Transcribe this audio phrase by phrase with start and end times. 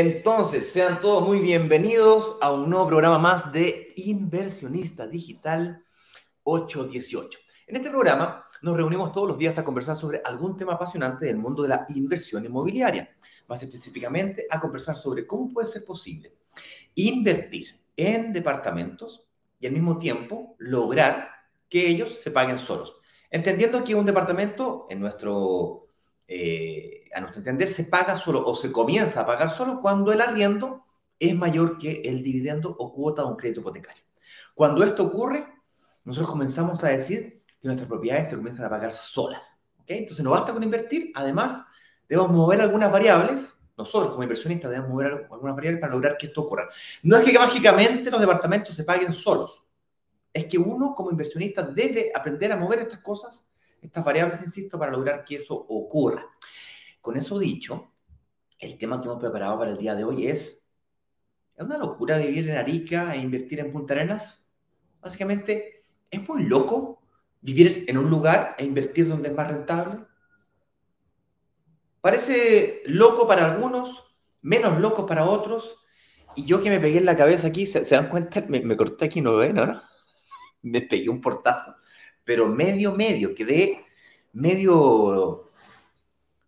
[0.00, 5.82] Entonces, sean todos muy bienvenidos a un nuevo programa más de Inversionista Digital
[6.44, 7.36] 818.
[7.66, 11.38] En este programa nos reunimos todos los días a conversar sobre algún tema apasionante del
[11.38, 13.10] mundo de la inversión inmobiliaria,
[13.48, 16.32] más específicamente a conversar sobre cómo puede ser posible
[16.94, 19.26] invertir en departamentos
[19.58, 21.28] y al mismo tiempo lograr
[21.68, 22.94] que ellos se paguen solos.
[23.32, 25.88] Entendiendo que un departamento, en nuestro
[26.28, 30.20] eh, a nuestro entender, se paga solo o se comienza a pagar solo cuando el
[30.20, 30.84] arriendo
[31.18, 34.02] es mayor que el dividendo o cuota de un crédito hipotecario.
[34.54, 35.46] Cuando esto ocurre,
[36.04, 39.56] nosotros comenzamos a decir que nuestras propiedades se comienzan a pagar solas.
[39.80, 39.98] ¿okay?
[39.98, 41.64] Entonces no basta con invertir, además
[42.08, 43.52] debemos mover algunas variables.
[43.76, 46.68] Nosotros como inversionistas debemos mover algunas variables para lograr que esto ocurra.
[47.02, 49.62] No es que mágicamente los departamentos se paguen solos.
[50.32, 53.44] Es que uno como inversionista debe aprender a mover estas cosas
[53.82, 56.26] estas variables, insisto, para lograr que eso ocurra.
[57.08, 57.94] Con eso dicho,
[58.58, 60.62] el tema que hemos preparado para el día de hoy es,
[61.56, 64.46] ¿es una locura vivir en Arica e invertir en Punta Arenas?
[65.00, 67.00] Básicamente, ¿es muy loco
[67.40, 70.00] vivir en un lugar e invertir donde es más rentable?
[72.02, 74.04] Parece loco para algunos,
[74.42, 75.78] menos loco para otros.
[76.34, 78.44] Y yo que me pegué en la cabeza aquí, ¿se, dan cuenta?
[78.50, 79.82] Me, corté aquí, ¿no lo ven ahora?
[80.60, 81.74] Me pegué un portazo
[82.22, 83.86] pero medio, medio, quedé
[84.34, 85.47] medio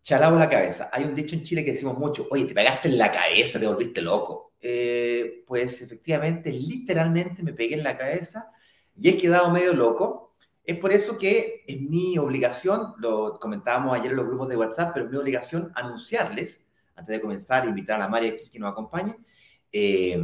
[0.02, 0.90] chalado la cabeza.
[0.92, 3.66] Hay un dicho en Chile que decimos mucho, oye, te pegaste en la cabeza, te
[3.66, 4.52] volviste loco.
[4.60, 8.50] Eh, pues efectivamente, literalmente me pegué en la cabeza
[8.96, 10.34] y he quedado medio loco.
[10.64, 14.92] Es por eso que es mi obligación, lo comentábamos ayer en los grupos de WhatsApp,
[14.92, 18.70] pero es mi obligación anunciarles, antes de comenzar, invitar a la María aquí que nos
[18.70, 19.16] acompañe,
[19.72, 20.20] eh,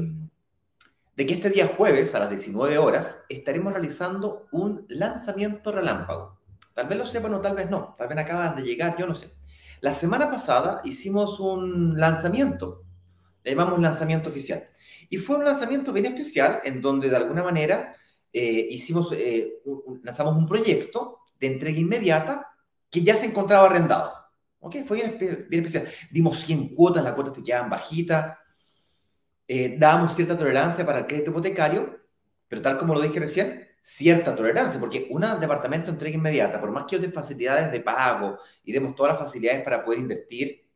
[1.17, 6.39] de que este día jueves a las 19 horas estaremos realizando un lanzamiento relámpago.
[6.75, 9.15] Tal vez lo sepan o tal vez no, tal vez acaban de llegar, yo no
[9.15, 9.31] sé.
[9.81, 12.85] La semana pasada hicimos un lanzamiento,
[13.43, 14.65] le llamamos lanzamiento oficial.
[15.09, 17.95] Y fue un lanzamiento bien especial en donde de alguna manera
[18.33, 19.63] eh, hicimos, eh,
[20.03, 22.49] lanzamos un proyecto de entrega inmediata
[22.91, 24.13] que ya se encontraba arrendado.
[24.59, 24.77] ¿Ok?
[24.87, 25.93] Fue bien, bien especial.
[26.11, 28.37] Dimos 100 cuotas, las cuotas te quedaban bajitas
[29.49, 32.01] eh, dábamos cierta tolerancia para el crédito hipotecario,
[32.49, 36.73] pero tal como lo dije recién, cierta tolerancia, porque un departamento de entrega inmediata, por
[36.73, 40.67] más que yo dé facilidades de pago y demos todas las facilidades para poder invertir,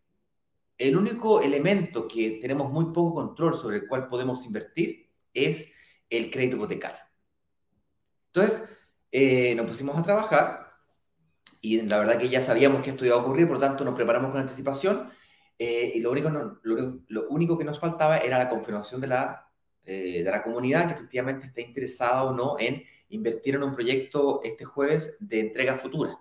[0.78, 5.72] el único elemento que tenemos muy poco control sobre el cual podemos invertir es
[6.08, 7.00] el crédito hipotecario.
[8.26, 8.62] Entonces,
[9.10, 10.72] eh, nos pusimos a trabajar
[11.60, 13.96] y la verdad que ya sabíamos que esto iba a ocurrir, por lo tanto nos
[13.96, 15.10] preparamos con anticipación
[15.58, 19.50] eh, y lo único, lo, único que nos faltaba era la confirmación de la,
[19.84, 24.40] eh, de la comunidad que efectivamente está interesada o no en invertir en un proyecto
[24.42, 26.18] este jueves de entrega futura.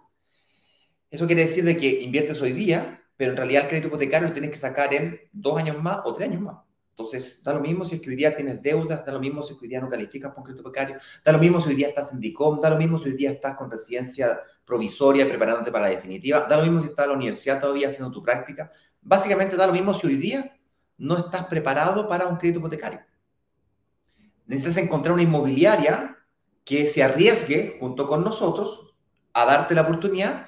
[1.09, 4.33] Eso quiere decir de que inviertes hoy día, pero en realidad el crédito hipotecario lo
[4.33, 6.57] tienes que sacar en dos años más o tres años más.
[6.91, 9.53] Entonces, da lo mismo si es que hoy día tienes deudas, da lo mismo si
[9.53, 11.87] es que hoy día no calificas por crédito hipotecario, da lo mismo si hoy día
[11.87, 15.85] estás en DICOM, da lo mismo si hoy día estás con residencia provisoria preparándote para
[15.85, 18.71] la definitiva, da lo mismo si estás en la universidad todavía haciendo tu práctica,
[19.01, 20.59] básicamente da lo mismo si hoy día
[20.97, 22.99] no estás preparado para un crédito hipotecario.
[24.45, 26.17] Necesitas encontrar una inmobiliaria
[26.69, 28.93] que se arriesgue junto con nosotros
[29.33, 30.45] a darte la oportunidad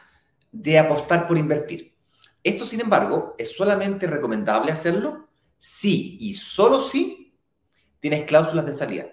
[0.52, 1.96] de apostar por invertir.
[2.44, 7.36] Esto, sin embargo, es solamente recomendable hacerlo si y solo si
[8.00, 9.06] tienes cláusulas de salida.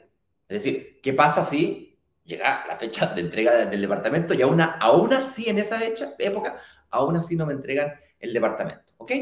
[0.49, 5.15] Es decir, ¿qué pasa si llega la fecha de entrega del departamento y aún, aún
[5.15, 8.93] así en esa fecha, época, aún así no me entregan el departamento?
[8.99, 9.13] ¿Ok?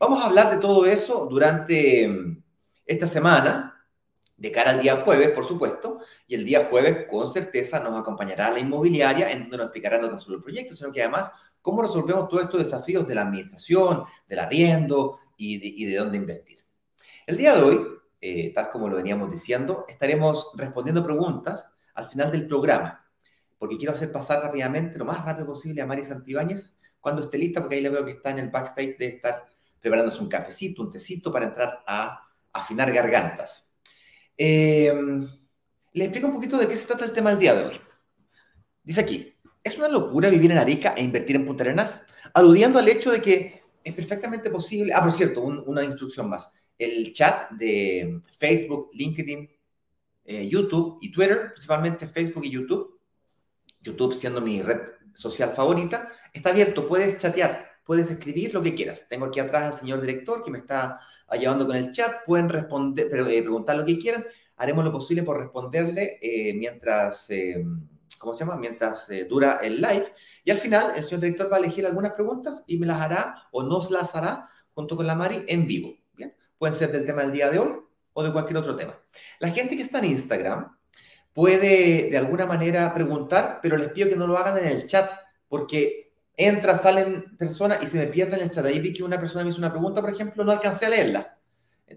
[0.00, 2.42] Vamos a hablar de todo eso durante mm,
[2.86, 3.75] esta semana,
[4.36, 8.50] de cara al día jueves, por supuesto, y el día jueves con certeza nos acompañará
[8.50, 11.32] la inmobiliaria en donde nos explicará no tan solo el proyecto, sino que además
[11.62, 16.64] cómo resolvemos todos estos desafíos de la administración, del arriendo y de, dónde invertir.
[17.26, 17.80] El día de hoy,
[18.20, 23.04] eh, tal como lo veníamos diciendo, estaremos respondiendo preguntas al final del programa,
[23.58, 27.60] porque quiero hacer pasar rápidamente, lo más rápido posible, a Mari Santibáñez, cuando esté lista,
[27.60, 29.46] porque ahí le veo que está en el backstage de estar
[29.80, 32.20] preparándose un cafecito, un tecito para entrar a
[32.52, 33.65] afinar gargantas.
[34.36, 34.92] Eh,
[35.92, 37.80] le explico un poquito de qué se trata el tema del día de hoy.
[38.82, 39.34] Dice aquí,
[39.64, 42.02] ¿es una locura vivir en Arica e invertir en Punta Arenas?
[42.34, 44.92] Aludiendo al hecho de que es perfectamente posible.
[44.94, 46.52] Ah, por cierto, una instrucción más.
[46.78, 49.48] El chat de Facebook, LinkedIn,
[50.24, 53.00] eh, YouTube y Twitter, principalmente Facebook y YouTube,
[53.80, 54.80] YouTube siendo mi red
[55.14, 59.06] social favorita, está abierto, puedes chatear, puedes escribir lo que quieras.
[59.08, 63.08] Tengo aquí atrás al señor director que me está ayudando con el chat, pueden responder,
[63.10, 64.24] pero, eh, preguntar lo que quieran.
[64.56, 67.64] Haremos lo posible por responderle eh, mientras, eh,
[68.18, 68.56] ¿cómo se llama?
[68.56, 70.12] Mientras dura el live.
[70.44, 73.48] Y al final, el señor director va a elegir algunas preguntas y me las hará
[73.52, 75.94] o nos las hará junto con la Mari en vivo.
[76.14, 77.80] Bien, pueden ser del tema del día de hoy
[78.12, 78.98] o de cualquier otro tema.
[79.40, 80.76] La gente que está en Instagram
[81.34, 85.10] puede de alguna manera preguntar, pero les pido que no lo hagan en el chat,
[85.48, 86.05] porque
[86.36, 88.64] entran, salen personas y se me pierden en el chat.
[88.66, 91.36] Ahí vi que una persona me hizo una pregunta, por ejemplo, no alcancé a leerla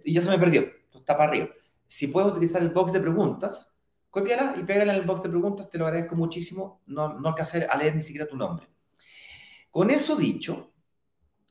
[0.03, 0.63] y ya se me perdió,
[0.93, 1.49] está para arriba.
[1.87, 3.73] Si puedes utilizar el box de preguntas,
[4.09, 7.65] cópiala y pégala en el box de preguntas, te lo agradezco muchísimo, no, no alcancé
[7.65, 8.67] a leer ni siquiera tu nombre.
[9.71, 10.73] Con eso dicho,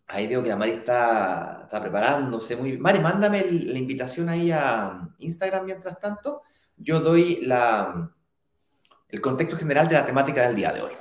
[0.06, 2.82] ahí veo que la Mari está, está preparándose muy bien.
[2.82, 6.42] Mari, mándame la invitación ahí a Instagram mientras tanto.
[6.76, 8.12] Yo doy la,
[9.08, 10.92] el contexto general de la temática del día de hoy.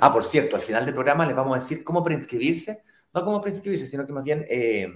[0.00, 2.82] Ah, por cierto, al final del programa les vamos a decir cómo preinscribirse,
[3.14, 4.92] no cómo preinscribirse, sino que más bien eh,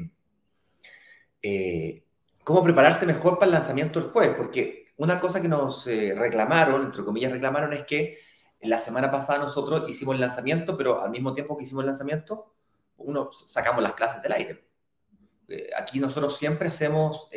[1.42, 2.04] eh,
[2.44, 6.84] cómo prepararse mejor para el lanzamiento del jueves, porque una cosa que nos eh, reclamaron,
[6.84, 8.18] entre comillas reclamaron, es que
[8.60, 12.54] la semana pasada nosotros hicimos el lanzamiento, pero al mismo tiempo que hicimos el lanzamiento,
[12.98, 14.64] uno sacamos las clases del aire.
[15.48, 17.28] Eh, aquí nosotros siempre hacemos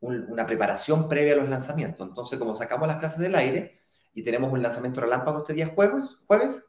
[0.00, 2.08] una preparación previa a los lanzamientos.
[2.08, 3.79] Entonces, como sacamos las clases del aire
[4.14, 6.64] y tenemos un lanzamiento relámpago este día jueves, jueves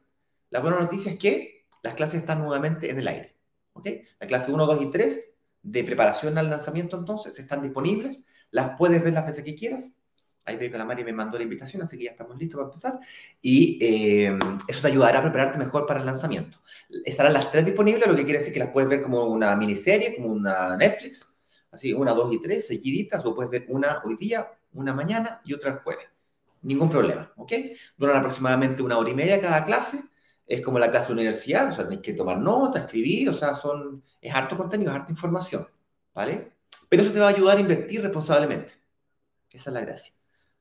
[0.50, 3.36] la buena noticia es que las clases están nuevamente en el aire.
[3.72, 4.04] ¿okay?
[4.20, 5.30] La clase 1, 2 y 3
[5.62, 8.24] de preparación al lanzamiento entonces están disponibles.
[8.50, 9.92] Las puedes ver las veces que quieras
[10.44, 12.68] Ahí veo que la Mari me mandó la invitación, así que ya estamos listos para
[12.68, 13.00] empezar.
[13.40, 14.36] Y eh,
[14.66, 16.58] eso te ayudará a prepararte mejor para el lanzamiento.
[17.04, 20.16] Estarán las tres disponibles, lo que quiere decir que las puedes ver como una miniserie,
[20.16, 21.26] como una Netflix.
[21.70, 25.54] Así, una, dos y tres, seguiditas, o puedes ver una hoy día, una mañana y
[25.54, 26.11] otra el jueves.
[26.62, 27.52] Ningún problema, ¿ok?
[27.96, 30.00] Duran aproximadamente una hora y media cada clase.
[30.46, 33.54] Es como la clase de universidad, o sea, tenés que tomar nota, escribir, o sea,
[33.54, 35.66] son, es harto contenido, es harta información,
[36.14, 36.52] ¿vale?
[36.88, 38.74] Pero eso te va a ayudar a invertir responsablemente.
[39.50, 40.12] Esa es la gracia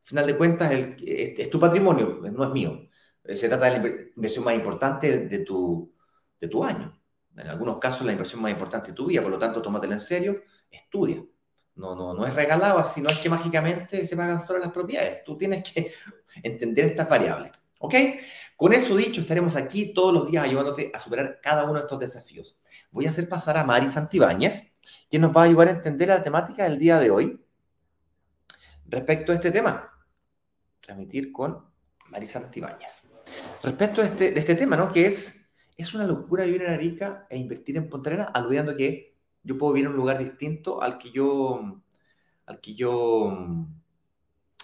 [0.04, 2.90] final de cuentas, es, tu patrimonio, no es mío.
[3.24, 5.94] Se trata de la inversión más importante de tu,
[6.40, 7.00] de tu año.
[7.38, 10.02] En algunos casos, la inversión más importante de tu vida, por lo tanto, tómatela en
[10.02, 11.24] serio, estudia.
[11.82, 15.24] No, no, no es regalado, sino es que mágicamente se pagan solo las propiedades.
[15.24, 15.92] Tú tienes que
[16.44, 17.52] entender estas variables.
[17.80, 17.96] ¿Ok?
[18.56, 22.00] Con eso dicho, estaremos aquí todos los días ayudándote a superar cada uno de estos
[22.00, 22.56] desafíos.
[22.92, 24.74] Voy a hacer pasar a Mari Santibáñez,
[25.10, 27.44] quien nos va a ayudar a entender la temática del día de hoy
[28.88, 29.92] respecto a este tema
[30.82, 31.66] transmitir con
[32.10, 33.04] Marisa Antibáñez.
[33.64, 34.92] Respecto a este, de este tema, ¿no?
[34.92, 35.48] Que es,
[35.78, 39.11] es una locura vivir en Arica e invertir en Punta Arenas, aludiendo que
[39.44, 41.82] yo puedo vivir en un lugar distinto al que yo,
[42.46, 43.38] al que yo,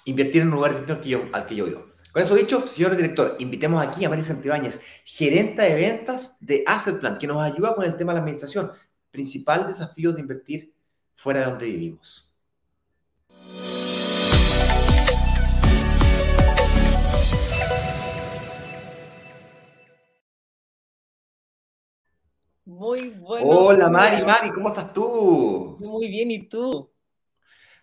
[0.06, 1.86] invertir en un lugar distinto al que yo, al que yo vivo.
[2.12, 7.00] Con eso dicho, señor director, invitemos aquí a Marisa Antibáñez, gerente de ventas de Asset
[7.00, 8.72] Plan, que nos ayuda con el tema de la administración,
[9.12, 10.74] principal desafío de invertir
[11.14, 12.27] fuera de donde vivimos.
[22.68, 23.48] Muy bueno.
[23.48, 25.78] Hola Mari, Mari, ¿cómo estás tú?
[25.80, 26.92] Muy bien, ¿y tú?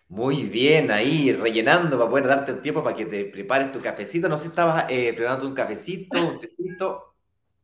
[0.09, 4.29] Muy bien, ahí rellenando para poder darte tiempo para que te prepares tu cafecito.
[4.29, 7.15] No sé si estabas eh, preparando un cafecito, un tecito.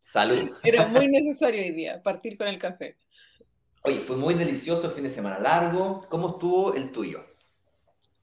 [0.02, 0.50] Salud.
[0.64, 2.98] Era muy necesario hoy día partir con el café.
[3.84, 6.02] Oye, fue muy delicioso el fin de semana largo.
[6.10, 7.24] ¿Cómo estuvo el tuyo?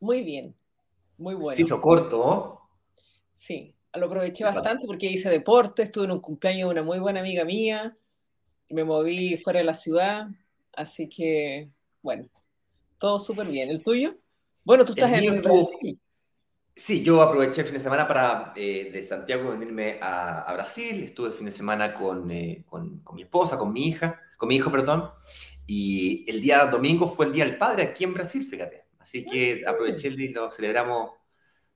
[0.01, 0.57] Muy bien,
[1.19, 1.55] muy bueno.
[1.55, 2.63] Se hizo corto.
[3.33, 7.21] Sí, lo aproveché bastante porque hice deporte, estuve en un cumpleaños de una muy buena
[7.21, 7.97] amiga mía
[8.71, 10.29] me moví fuera de la ciudad,
[10.75, 11.71] así que,
[12.03, 12.29] bueno,
[12.99, 13.71] todo súper bien.
[13.71, 14.17] ¿El tuyo?
[14.65, 15.99] Bueno, tú estás en el Brasil.
[16.75, 21.03] Sí, yo aproveché el fin de semana para eh, de Santiago venirme a, Brasil.
[21.03, 24.49] Estuve el fin de semana con, eh, con, con, mi esposa, con mi hija, con
[24.49, 25.11] mi hijo, perdón.
[25.67, 28.85] Y el día domingo fue el Día del Padre aquí en Brasil, fíjate.
[28.99, 31.13] Así que ah, aproveché el día y lo celebramos,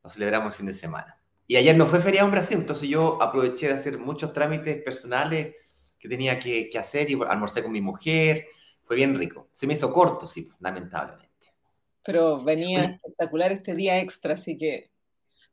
[0.02, 1.18] lo celebramos el fin de semana.
[1.46, 5.56] Y ayer no fue feriado en Brasil, entonces yo aproveché de hacer muchos trámites personales
[6.02, 8.48] que tenía que, hacer y almorcé con mi mujer.
[8.82, 9.48] Fue bien rico.
[9.52, 11.54] Se me hizo corto, sí, lamentablemente.
[12.02, 14.90] Pero venía espectacular este día extra, así que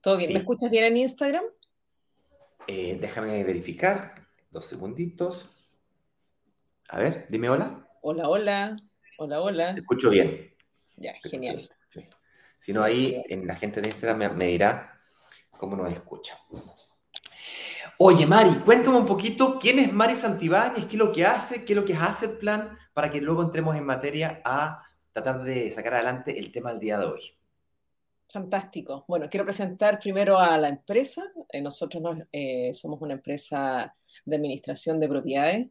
[0.01, 0.33] todo bien.
[0.33, 1.43] ¿Me escuchas bien en Instagram?
[2.65, 4.27] Eh, déjame verificar.
[4.49, 5.55] Dos segunditos.
[6.89, 7.87] A ver, dime hola.
[8.01, 8.75] Hola, hola.
[9.19, 9.75] Hola, hola.
[9.75, 10.51] Te escucho bien.
[10.95, 11.69] Ya, genial.
[12.57, 14.97] Si no, ahí en la gente de Instagram me, me dirá
[15.51, 16.39] cómo nos escucha.
[18.01, 21.73] Oye, Mari, cuéntame un poquito quién es Mari Santibáñez, qué es lo que hace, qué
[21.73, 25.69] es lo que es Asset Plan, para que luego entremos en materia a tratar de
[25.69, 27.37] sacar adelante el tema del día de hoy.
[28.29, 29.03] Fantástico.
[29.05, 31.29] Bueno, quiero presentar primero a la empresa.
[31.51, 32.01] Eh, nosotros
[32.31, 35.69] eh, somos una empresa de administración de propiedades.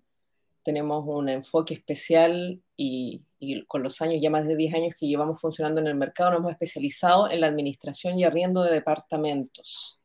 [0.63, 5.07] Tenemos un enfoque especial y, y, con los años, ya más de 10 años que
[5.07, 9.99] llevamos funcionando en el mercado, nos hemos especializado en la administración y arriendo de departamentos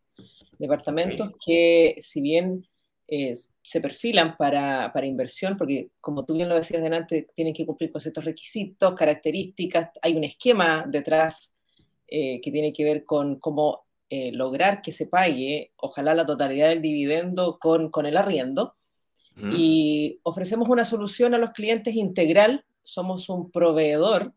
[0.63, 2.65] departamentos que si bien
[3.07, 7.65] eh, se perfilan para, para, inversión, porque como tú bien lo decías delante, tienen que
[7.65, 11.51] cumplir con ciertos requisitos, características, hay un esquema detrás
[12.07, 16.69] eh, que tiene que ver con cómo eh, lograr que se pague, ojalá la totalidad
[16.69, 18.75] del dividendo con, con el arriendo.
[19.51, 24.31] Y ofrecemos una solución a los clientes integral, somos un proveedor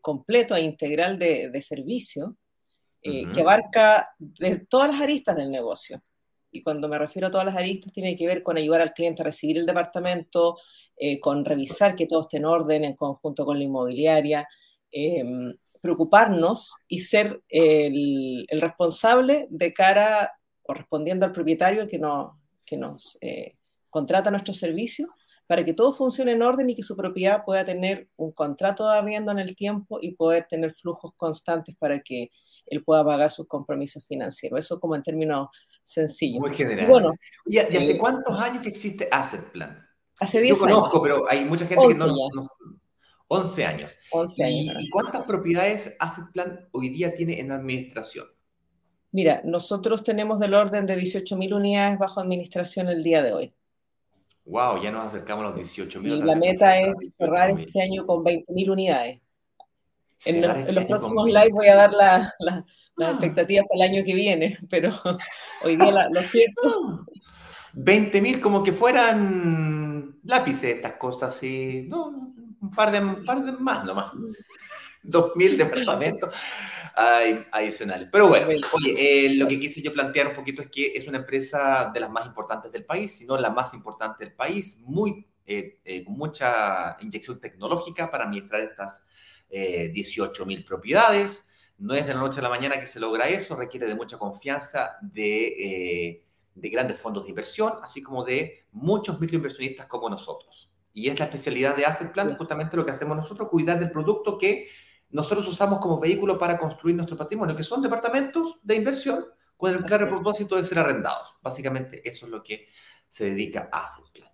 [0.00, 2.36] completo e integral de, de servicio
[3.04, 6.02] que abarca de todas las aristas del negocio.
[6.50, 9.20] Y cuando me refiero a todas las aristas, tiene que ver con ayudar al cliente
[9.20, 10.56] a recibir el departamento,
[10.96, 14.46] eh, con revisar que todo esté en orden en conjunto con la inmobiliaria,
[14.90, 20.32] em, preocuparnos y ser el, responsable de cara
[20.62, 23.56] o respondiendo al propietario que, no, que nos eh,
[23.90, 25.08] contrata nuestro servicio
[25.46, 28.96] para que todo funcione en orden y que su propiedad pueda tener un contrato de
[28.96, 32.30] arriendo en el tiempo y poder tener flujos constantes para que
[32.66, 34.60] él pueda pagar sus compromisos financieros.
[34.60, 35.48] Eso como en términos
[35.82, 36.40] sencillos.
[36.40, 36.86] Muy general.
[36.88, 37.12] Bueno,
[37.46, 39.86] ¿Y, hace eh, cuántos años que existe Asset Plan?
[40.20, 42.48] Hace 10 Yo conozco, pero hay mucha gente que no, no,
[43.28, 43.96] 11 años.
[44.12, 48.26] 11 años ¿Y, cuántas propiedades Asset Plan hoy día tiene en administración?
[49.10, 53.54] Mira, nosotros tenemos del orden de 18.000 unidades bajo administración el día de hoy.
[54.44, 56.18] Wow, ya nos acercamos a los 18.000.
[56.18, 59.20] Y la meta es cerrar este año con 20.000 unidades.
[60.26, 62.64] En, los próximos live voy a dar la, la,
[62.96, 63.10] las ah.
[63.12, 64.92] expectativas para el año que viene, pero
[65.64, 67.06] hoy día lo cierto.
[67.74, 72.06] 20 mil como que fueran lápices estas cosas, y no,
[72.60, 74.12] un par de, un par de más nomás.
[75.02, 76.34] 2.000 departamentos
[76.96, 78.08] adicionales.
[78.10, 81.18] Pero bueno, oye, eh, lo que quise yo plantear un poquito es que es una
[81.18, 85.26] empresa de las más importantes del país, si no la más importante del país, muy,
[85.44, 89.04] eh, eh, con mucha inyección tecnológica para administrar estas
[89.92, 91.44] 18.000 propiedades.
[91.78, 94.16] No es de la noche a la mañana que se logra eso, requiere de mucha
[94.16, 96.22] confianza de,
[96.54, 100.70] de grandes fondos de inversión, así como de muchos microinversionistas como nosotros.
[100.92, 104.38] Y es la especialidad de Asset Plan, justamente lo que hacemos nosotros, cuidar del producto
[104.38, 104.68] que
[105.10, 109.24] nosotros usamos como vehículo para construir nuestro patrimonio, que son departamentos de inversión
[109.56, 111.34] con el claro propósito de ser arrendados.
[111.40, 112.68] Básicamente eso es lo que
[113.08, 114.30] se dedica a Asset Plan.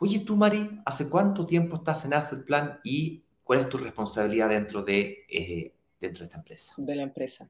[0.00, 4.50] Oye, tú, Mari, ¿hace cuánto tiempo estás en Asset Plan y cuál es tu responsabilidad
[4.50, 6.74] dentro de, eh, dentro de esta empresa?
[6.76, 7.48] De la empresa.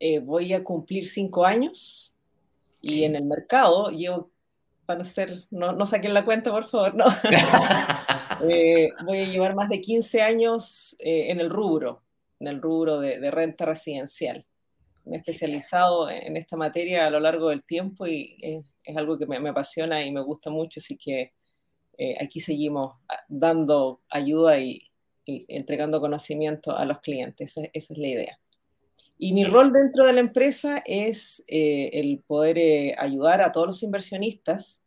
[0.00, 2.12] Eh, voy a cumplir cinco años
[2.82, 4.28] y en el mercado yo,
[4.88, 7.04] van a ser, no, no saquen la cuenta, por favor, no.
[8.50, 12.02] Eh, voy a llevar más de 15 años eh, en el rubro,
[12.38, 14.44] en el rubro de, renta residencial.
[15.06, 18.36] Me he especializado en esta materia a lo largo del tiempo y
[18.84, 21.32] es, algo que me, apasiona y me gusta mucho, así que
[21.96, 24.84] eh, aquí seguimos ah, dando ayuda y,
[25.26, 27.56] entregando conocimiento a los clientes.
[27.56, 28.38] Esa, es la idea.
[29.18, 34.80] Y mi rol dentro de la empresa es el poder ayudar a todos los inversionistas,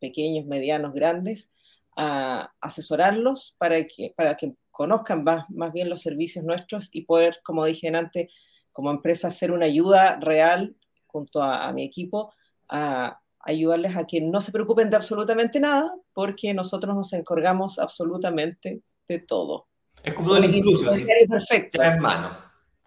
[0.00, 1.50] pequeños, medianos, grandes,
[1.96, 7.40] a asesorarlos para que, para que conozcan más, más bien los servicios nuestros y poder,
[7.42, 8.28] como dije antes,
[8.72, 10.76] como empresa hacer una ayuda real
[11.06, 12.34] junto a, mi equipo
[12.68, 18.82] a ayudarles a que no se preocupen de absolutamente nada porque nosotros nos encargamos absolutamente
[19.08, 19.66] de todo.
[20.06, 20.92] Es como un incluso.
[21.28, 21.82] perfecto.
[21.82, 22.38] en mano.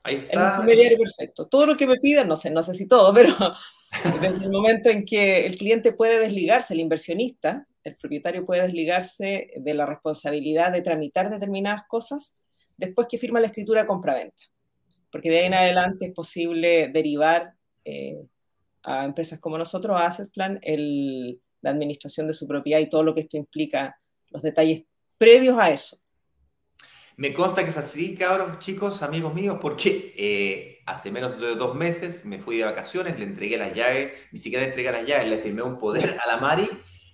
[0.04, 0.64] Ahí está.
[0.66, 1.48] El perfecto.
[1.48, 3.36] Todo lo que me pidan, no sé, no sé si todo, pero
[4.22, 9.52] desde el momento en que el cliente puede desligarse, el inversionista, el propietario puede desligarse
[9.54, 12.36] de la responsabilidad de tramitar determinadas cosas
[12.78, 14.42] después que firma la escritura compraventa.
[15.12, 18.18] Porque de ahí en adelante es posible derivar eh,
[18.84, 23.14] a empresas como nosotros, a Asset Plan, la administración de su propiedad y todo lo
[23.14, 24.00] que esto implica,
[24.30, 24.84] los detalles
[25.18, 25.98] previos a eso.
[27.20, 31.76] Me consta que es así, cabros, chicos, amigos míos, porque eh, hace menos de dos
[31.76, 35.28] meses me fui de vacaciones, le entregué las llaves, ni siquiera le entregué las llaves,
[35.28, 36.70] le firmé un poder a la Mari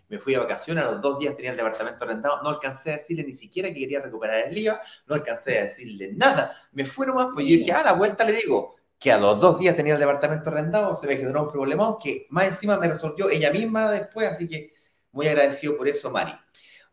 [0.08, 2.98] me fui de vacaciones, a los dos días tenía el departamento arrendado, no alcancé a
[2.98, 7.08] decirle ni siquiera que quería recuperar el IVA, no alcancé a decirle nada, me fui
[7.08, 9.76] nomás, pues yo dije, a ah, la vuelta le digo, que a los dos días
[9.76, 13.52] tenía el departamento arrendado, se me generó un problemón que más encima me resolvió ella
[13.52, 14.72] misma después, así que
[15.12, 16.34] muy agradecido por eso, Mari.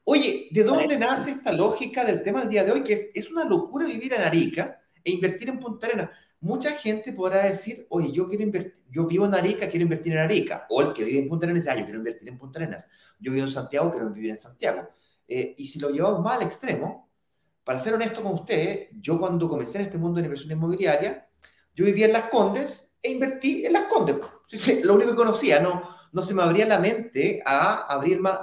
[0.04, 2.82] Oye, ¿de dónde nace esta lógica del tema del día de hoy?
[2.82, 6.10] Que es, es una locura vivir en Arica e invertir en Punta Arenas
[6.42, 10.18] mucha gente podrá decir, oye, yo quiero invertir, yo vivo en Arica, quiero invertir en
[10.18, 10.66] Arica.
[10.68, 12.84] O el que vive en Punta Arenas, ah, yo quiero invertir en Punta Arenas.
[13.18, 14.88] Yo vivo en Santiago, quiero vivir en Santiago.
[15.26, 17.10] Eh, y si lo llevamos más al extremo,
[17.64, 21.28] para ser honesto con ustedes, yo cuando comencé en este mundo de inversión inmobiliaria,
[21.74, 24.16] yo vivía en Las Condes e invertí en Las Condes.
[24.82, 28.40] Lo único que conocía, no, no se me abría la mente a abrir más,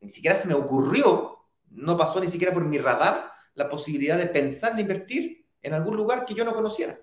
[0.00, 1.38] ni siquiera se me ocurrió,
[1.70, 5.96] no pasó ni siquiera por mi radar la posibilidad de pensar en invertir en algún
[5.96, 6.98] lugar que yo no conociera.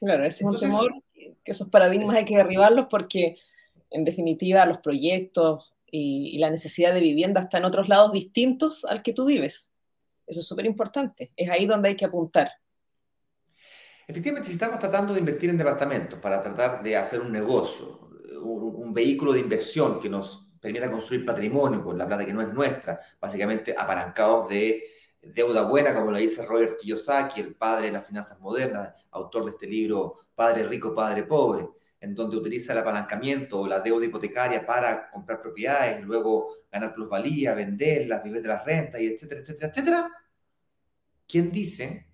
[0.00, 3.36] Claro, ese es un temor, que esos paradigmas hay que derribarlos porque
[3.90, 8.84] en definitiva, los proyectos y, y la necesidad de vivienda está en otros lados distintos
[8.84, 9.70] al que tú vives.
[10.26, 11.32] Eso es súper importante.
[11.36, 12.50] Es ahí donde hay que apuntar.
[14.06, 18.10] Efectivamente, si estamos tratando de invertir en departamentos para tratar de hacer un negocio,
[18.42, 22.42] un, un vehículo de inversión que nos permita construir patrimonio con la plata que no
[22.42, 24.84] es nuestra, básicamente apalancados de
[25.20, 29.50] deuda buena, como lo dice Robert Kiyosaki, el padre de las finanzas modernas, autor de
[29.52, 31.68] este libro Padre Rico, Padre Pobre,
[32.00, 37.54] en donde utiliza el apalancamiento o la deuda hipotecaria para comprar propiedades, luego ganar plusvalía,
[37.54, 40.10] venderlas, vivir de las rentas, y etcétera, etcétera, etcétera.
[41.26, 42.06] ¿Quién dice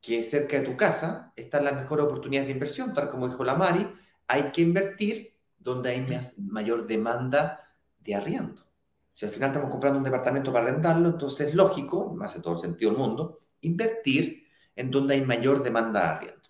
[0.00, 2.92] que cerca de tu casa están las mejores oportunidades de inversión?
[2.92, 3.86] Tal como dijo la Mari,
[4.26, 6.06] hay que invertir donde hay
[6.36, 7.59] mayor demanda
[8.00, 8.64] de arriendo.
[9.12, 12.54] Si al final estamos comprando un departamento para arrendarlo, entonces es lógico, me hace todo
[12.54, 16.40] el sentido del mundo, invertir en donde hay mayor demanda de arriendo.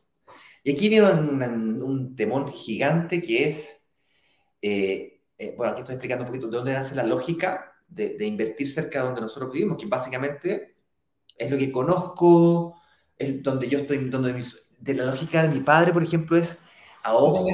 [0.62, 3.90] Y aquí viene un, un temón gigante que es,
[4.60, 8.70] eh, eh, bueno, aquí estoy explicando un poquito de dónde nace la lógica de, invertir
[8.70, 10.76] cerca de donde nosotros vivimos, que básicamente
[11.36, 12.80] es lo que conozco,
[13.18, 14.44] es donde yo estoy, donde
[14.78, 16.60] de la lógica de mi padre, por ejemplo, es
[17.02, 17.48] a ojo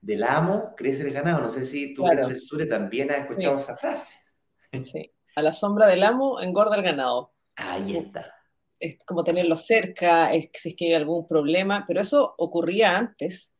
[0.00, 1.40] del amo crece el ganado.
[1.40, 2.26] No sé si tú claro.
[2.26, 3.64] que del sur también has escuchado sí.
[3.64, 4.16] esa frase.
[4.84, 5.10] Sí.
[5.36, 7.32] A la sombra del amo engorda el ganado.
[7.54, 8.34] Ahí está.
[8.78, 13.52] Es como tenerlo cerca, es, si es que hay algún problema, pero eso ocurría antes,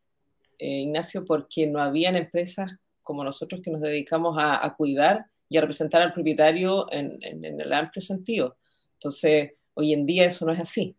[0.59, 5.57] eh, Ignacio, porque no habían empresas como nosotros que nos dedicamos a, a cuidar y
[5.57, 8.59] a representar al propietario en, en, en, el amplio sentido.
[8.95, 10.97] Entonces, hoy en día eso no es así.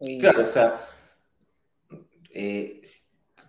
[0.00, 0.18] Hoy...
[0.18, 0.86] Claro, o sea,
[2.38, 2.82] eh,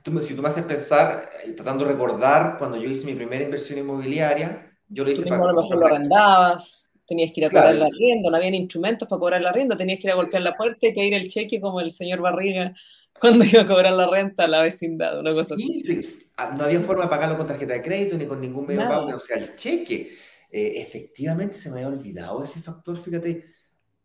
[0.09, 3.43] tú, si tú me haces pensar, eh, tratando de recordar cuando yo hice mi primera
[3.43, 5.51] inversión inmobiliaria, yo lo hice tú para...
[5.51, 7.67] Lo mejor lo arrendabas, tenías que ir a claro.
[7.67, 10.41] cobrar la arriendo, no habían instrumentos para cobrar la arriendo, tenías que ir a golpear
[10.41, 12.73] la puerta y pedir el cheque como el señor Barriga
[13.19, 16.03] cuando iba a cobrar la renta a la vecindad, una cosa sí, así.
[16.03, 16.29] Sí.
[16.37, 18.87] Ah, no había forma de pagarlo con tarjeta de crédito ni con ningún medio de
[18.87, 20.15] pago, o sea, el cheque.
[20.49, 23.43] Eh, efectivamente se me había olvidado ese factor, fíjate.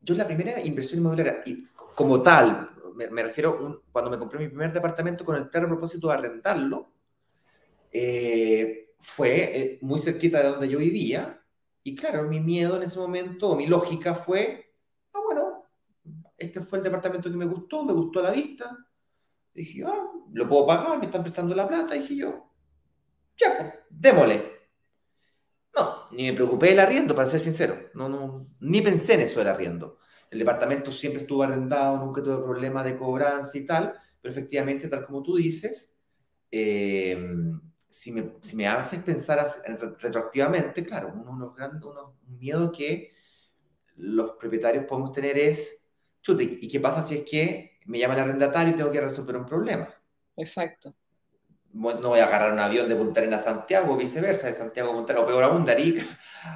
[0.00, 4.38] Yo la primera inversión inmobiliaria, y como tal, me, me refiero un, cuando me compré
[4.38, 6.92] mi primer departamento con el claro propósito de arrendarlo,
[7.90, 11.42] eh, fue eh, muy cerquita de donde yo vivía.
[11.82, 14.74] Y claro, mi miedo en ese momento, mi lógica fue,
[15.12, 15.64] ah, bueno,
[16.38, 18.76] este fue el departamento que me gustó, me gustó la vista.
[19.52, 21.94] Dije, ah, lo puedo pagar, me están prestando la plata.
[21.94, 22.50] Dije yo,
[23.36, 24.52] ya, pues, démosle.
[25.74, 27.76] No, ni me preocupé del arriendo, para ser sincero.
[27.94, 29.98] No, no, ni pensé en eso del arriendo.
[30.32, 35.04] El departamento siempre estuvo arrendado, nunca tuve problema de cobranza y tal, pero efectivamente, tal
[35.04, 35.94] como tú dices,
[36.50, 37.22] eh,
[37.90, 39.46] si, me, si, me, haces pensar
[40.00, 43.12] retroactivamente, claro, uno, uno, uno, un miedo que
[43.96, 45.84] los propietarios podemos tener es,
[46.22, 49.36] chute, ¿y qué pasa si es que me llama el arrendatario y tengo que resolver
[49.36, 49.86] un problema?
[50.34, 50.92] Exacto.
[51.74, 54.94] No voy a agarrar un avión de Punta Arenas a Santiago, viceversa, de Santiago a
[54.94, 56.04] Punta Arenas, o peor aún, de Arica,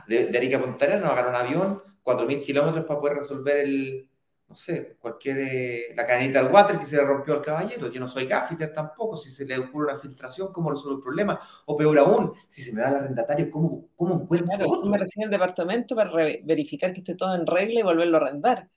[0.09, 3.57] de, de Arica a Punta Arenas, no agarrar un avión 4.000 kilómetros para poder resolver
[3.57, 4.09] el,
[4.49, 7.91] no sé, cualquier, eh, la cadenita del water que se le rompió al caballero.
[7.91, 11.41] Yo no soy gaffiter tampoco, si se le ocurre una filtración, ¿cómo resuelvo el problema?
[11.65, 14.89] O peor aún, si se me da el arrendatario, ¿cómo, cómo encuentro claro, otro?
[14.89, 16.13] me refiero al departamento para
[16.45, 18.71] verificar que esté todo en regla y volverlo a arrendar.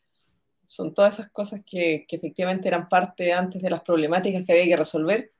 [0.65, 4.65] Son todas esas cosas que, que efectivamente eran parte antes de las problemáticas que había
[4.65, 5.31] que resolver.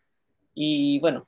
[0.54, 1.28] Y bueno,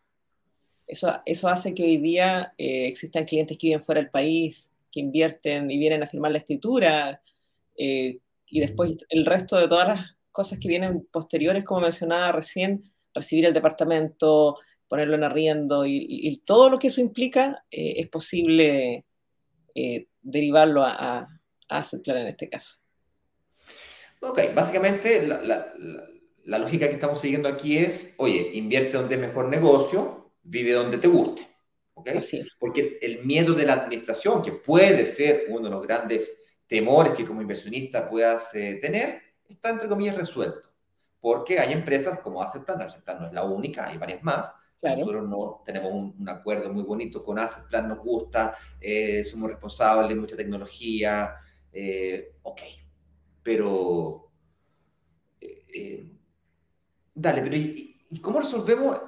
[0.86, 5.00] eso, eso hace que hoy día eh, existan clientes que viven fuera del país, que
[5.00, 7.22] invierten y vienen a firmar la escritura,
[7.78, 12.92] eh, y después el resto de todas las cosas que vienen posteriores, como mencionaba recién,
[13.14, 18.10] recibir el departamento, ponerlo en arriendo y, y todo lo que eso implica, eh, es
[18.10, 19.06] posible
[19.74, 21.20] eh, derivarlo a, a,
[21.70, 22.78] a Asset Plan en este caso.
[24.20, 26.04] Ok, básicamente la, la, la,
[26.44, 30.98] la, lógica que estamos siguiendo aquí es, oye, invierte donde es mejor negocio, vive donde
[30.98, 31.48] te guste.
[32.02, 32.18] ¿Okay?
[32.18, 32.56] Así es.
[32.60, 36.32] Porque el miedo de la administración, que puede ser uno de los grandes
[36.68, 40.70] temores que como inversionista puedas eh, tener, está entre comillas resuelto.
[41.20, 44.52] Porque hay empresas como Asset Plan, Asset Plan no es la única, hay varias más.
[44.80, 45.00] Claro.
[45.00, 49.52] Nosotros no tenemos un, un, acuerdo muy bonito con Asset Plan, nos gusta, eh, somos
[49.52, 51.36] responsables mucha tecnología,
[51.72, 52.62] eh, ok.
[53.44, 54.32] Pero,
[55.40, 56.06] eh,
[57.14, 59.00] dale, pero ¿y, ¿y, cómo resolvemos?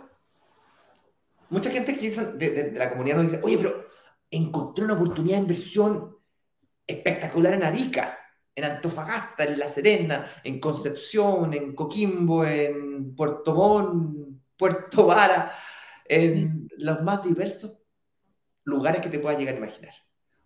[1.54, 3.86] Mucha gente que de, de, de la comunidad nos dice, oye, pero
[4.32, 6.18] encontré una oportunidad de inversión
[6.88, 8.18] espectacular en Arica,
[8.56, 15.52] en Antofagasta, en La Serena, en Concepción, en Coquimbo, en Puerto Montt, Puerto Vara,
[16.06, 17.78] en los más diversos
[18.64, 19.94] lugares que te puedas llegar a imaginar.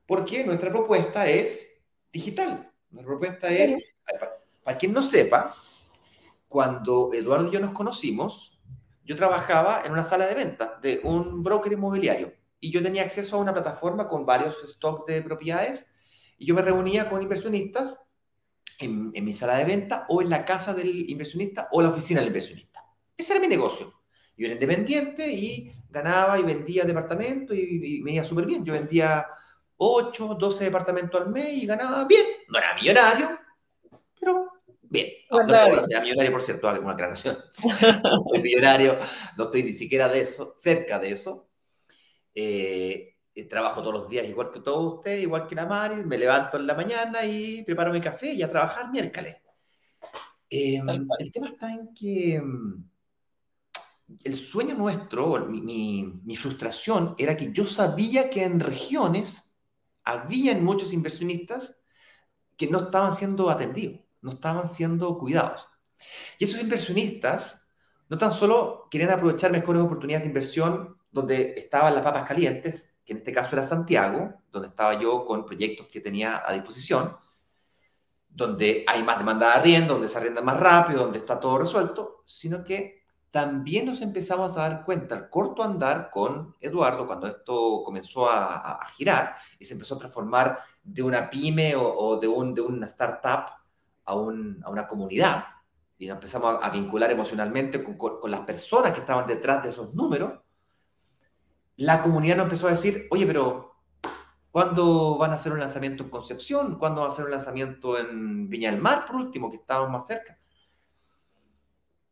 [0.06, 1.70] Porque nuestra propuesta es
[2.12, 2.70] digital.
[2.90, 5.56] Nuestra propuesta es, para, para quien no sepa,
[6.50, 8.57] cuando Eduardo y yo nos conocimos,
[9.08, 13.38] yo trabajaba en una sala de venta de un broker inmobiliario y yo tenía acceso
[13.38, 15.88] a una plataforma con varios stocks de propiedades
[16.38, 18.04] y yo me reunía con inversionistas
[18.80, 22.28] en, mi sala de venta o en la casa del inversionista o la oficina del
[22.28, 22.84] inversionista.
[23.16, 23.94] Ese era mi negocio.
[24.36, 28.66] Yo era independiente y ganaba y vendía departamentos y, me iba súper bien.
[28.66, 29.26] Yo vendía
[29.78, 32.26] 8, 12 departamentos al mes y ganaba bien.
[32.50, 33.40] No era millonario,
[35.04, 35.14] bien.
[35.32, 37.38] No, no era millonario, por cierto, hago una aclaración.
[38.04, 38.98] no soy millonario,
[39.38, 41.50] no estoy ni siquiera de eso, cerca de eso.
[42.34, 46.18] Eh, eh, trabajo todos los días igual que todos ustedes, igual que la Mari, me
[46.18, 49.38] levanto en la mañana y preparo mi café y a trabajar miércoles.
[50.50, 52.84] Em, el tema está en que em,
[54.24, 59.42] el sueño nuestro, mi, mi, frustración era que yo sabía que en regiones
[60.04, 61.78] había muchos inversionistas
[62.56, 65.66] que no estaban siendo atendidos, no estaban siendo cuidados.
[66.40, 67.68] Y esos inversionistas
[68.10, 73.14] no tan solo querían aprovechar mejores oportunidades de inversión donde estaban las papas calientes, que
[73.14, 77.18] en este caso era Santiago, donde estaba yo con proyectos que tenía a disposición,
[78.30, 82.24] donde hay más demanda de arriendo, donde se arrienda más rápido, donde está todo resuelto,
[82.26, 82.98] sino que
[83.32, 88.80] también nos empezamos a dar cuenta al corto andar con Eduardo, cuando esto comenzó a,
[88.96, 93.57] girar y se empezó a transformar de una pyme o, de, un, de, una startup
[94.08, 95.46] a, un, a, una comunidad.
[96.00, 100.34] Y nos empezamos a, vincular emocionalmente con, las personas que estaban detrás de esos números
[101.78, 103.76] la comunidad nos empezó a decir, oye, pero
[104.52, 106.78] ¿cuándo van a hacer un lanzamiento en Concepción?
[106.80, 110.08] ¿Cuándo va a hacer un lanzamiento en Viña del Mar, por último, que estamos más
[110.08, 110.40] cerca?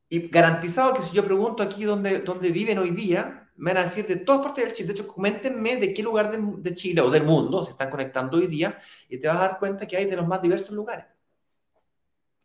[0.08, 3.86] Y garantizado que si yo pregunto aquí dónde, dónde viven hoy día, me van a
[3.86, 4.88] decir de todas partes del Chile.
[4.88, 8.38] De hecho, coméntenme de qué lugar de, de, Chile o del mundo se están conectando
[8.38, 8.80] hoy día
[9.10, 11.06] y te vas a dar cuenta que hay de los más diversos lugares.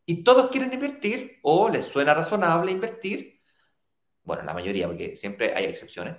[0.07, 3.41] Y todos quieren invertir o les suena razonable invertir.
[4.23, 6.17] Bueno, la mayoría, porque siempre hay excepciones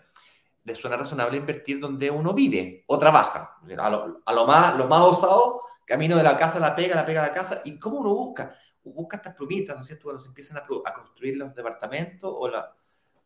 [0.64, 3.58] le suena razonable invertir donde uno vive o trabaja.
[3.78, 7.24] A lo, más, lo más osado, camino de la casa a la pega, la pega
[7.24, 7.62] a la casa.
[7.66, 8.56] ¿Y cómo uno busca?
[8.84, 10.06] Busca estas plumitas, ¿no es cierto?
[10.06, 12.76] Cuando se empiezan a, construir los departamentos o, la,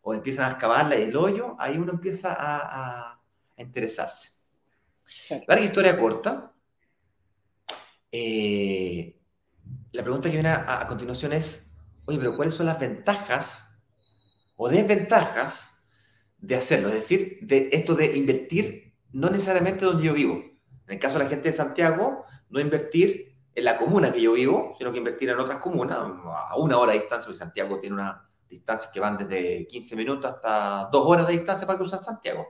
[0.01, 3.21] o empiezan a excavarla el hoyo, ahí uno empieza a, a,
[3.57, 4.31] interesarse.
[5.47, 6.51] Larga historia corta.
[8.11, 9.19] Eh,
[9.95, 11.65] la pregunta que viene a, a continuación es,
[12.05, 13.65] oye, pero ¿cuáles son las ventajas
[14.55, 15.75] o desventajas
[16.37, 20.33] de hacerlo, es decir, de esto de invertir no necesariamente donde yo vivo.
[20.33, 24.33] En el caso de la gente de Santiago, no invertir en la comuna que yo
[24.33, 27.95] vivo, sino que invertir en otras comunas a una hora de distancia, porque Santiago tiene
[27.95, 32.45] una distancia que van desde 15 minutos hasta dos horas de distancia para cruzar Santiago.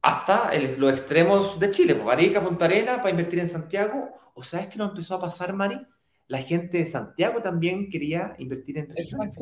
[0.00, 4.08] Hasta los extremos de Chile, pues Arica, Punta Arena, para invertir en Santiago.
[4.34, 5.80] ¿O sabes qué nos empezó a pasar, Mari?
[6.26, 9.34] La gente de Santiago también quería invertir en regiones.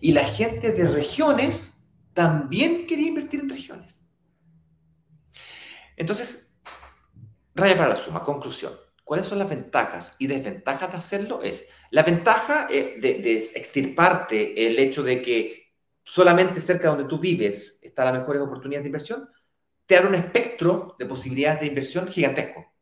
[0.00, 1.74] Y la gente de regiones
[2.12, 4.00] también quería invertir en regiones.
[5.96, 6.58] Entonces,
[7.54, 8.74] raya para la suma, conclusión.
[9.04, 11.42] ¿Cuáles son las ventajas y desventajas de hacerlo?
[11.42, 17.08] Es la ventaja eh, de, de extirparte el hecho de que solamente cerca de donde
[17.08, 19.28] tú vives están las mejores oportunidades de inversión,
[19.86, 22.73] te da un espectro de posibilidades de inversión gigantesco.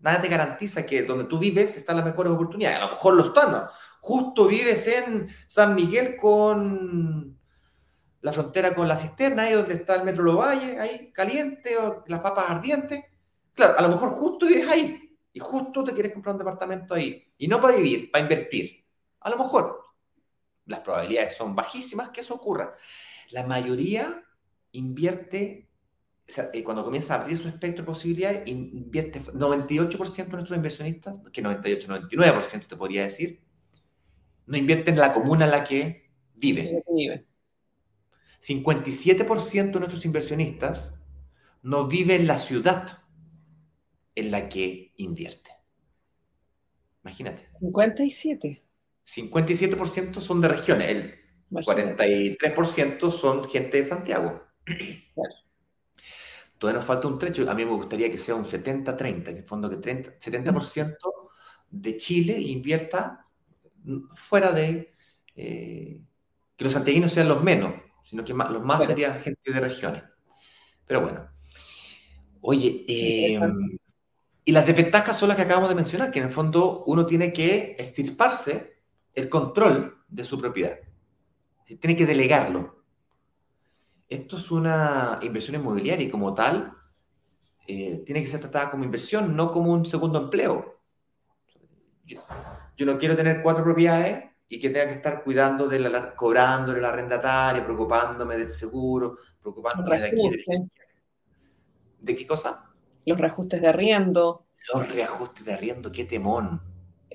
[0.00, 2.78] Nada te garantiza que donde tú vives están las mejores oportunidades.
[2.78, 3.68] A lo mejor lo están, ¿no?
[4.02, 7.38] justo vives en San Miguel con
[8.20, 12.20] la frontera con la cisterna, ahí donde está el Metro Lovalle, ahí caliente, o las
[12.20, 13.04] papas ardientes.
[13.54, 17.32] Claro, a lo mejor justo vives ahí y justo te quieres comprar un departamento ahí.
[17.38, 18.84] Y no para vivir, para invertir.
[19.20, 19.80] A lo mejor
[20.66, 22.76] las probabilidades son bajísimas que eso ocurra.
[23.30, 24.20] La mayoría
[24.72, 25.68] invierte,
[26.64, 31.88] cuando comienza a abrir su espectro de posibilidades, invierte 98% de nuestros inversionistas, que 98,
[31.88, 33.40] 99% te podría decir,
[34.46, 36.84] no invierte en la comuna en la que vive.
[38.40, 40.94] 57% de nuestros inversionistas
[41.62, 42.98] no vive en la ciudad
[44.14, 45.50] en la que invierte.
[47.04, 47.48] Imagínate.
[47.60, 48.62] 57.
[49.04, 51.14] 57% son de regiones, el
[51.50, 54.42] 43% son gente de Santiago.
[56.62, 59.42] Todavía nos falta un trecho, a mí me gustaría que sea un 70-30, en el
[59.42, 60.96] fondo que 30, 70%
[61.68, 63.26] de Chile invierta
[64.14, 64.94] fuera de
[65.34, 66.00] eh,
[66.56, 70.04] que los santiaguinos sean los menos, sino que los más serían gente de regiones.
[70.86, 71.28] Pero bueno.
[72.42, 73.76] Oye, em,
[74.44, 77.32] y las desventajas son las que acabamos de mencionar, que en el fondo uno tiene
[77.32, 80.78] que extirparse el control de su propiedad.
[81.80, 82.81] Tiene que delegarlo.
[84.12, 86.74] Esto es una inversión inmobiliaria y como tal,
[87.66, 90.82] eh, tiene que ser tratada como inversión, no como un segundo empleo.
[92.04, 96.80] Yo no quiero tener cuatro propiedades y que tenga que estar cuidando de la, cobrándole
[96.80, 100.28] el arrendatario, preocupándome del seguro, preocupándome de aquí.
[100.28, 100.68] De,
[101.98, 102.66] ¿De qué cosa?
[103.06, 104.44] Los reajustes de arriendo.
[104.74, 106.60] Los reajustes de arriendo, qué temón.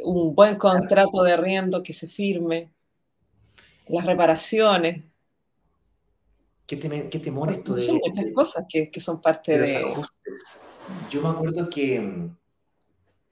[0.03, 2.71] Un buen contrato de arriendo que se firme.
[3.87, 5.03] Las reparaciones.
[6.67, 7.93] ¿Qué, temor esto de...?
[7.93, 9.77] muchas cosas que, son parte de...
[9.77, 10.33] ajustes.
[11.09, 12.37] Yo me acuerdo que mm,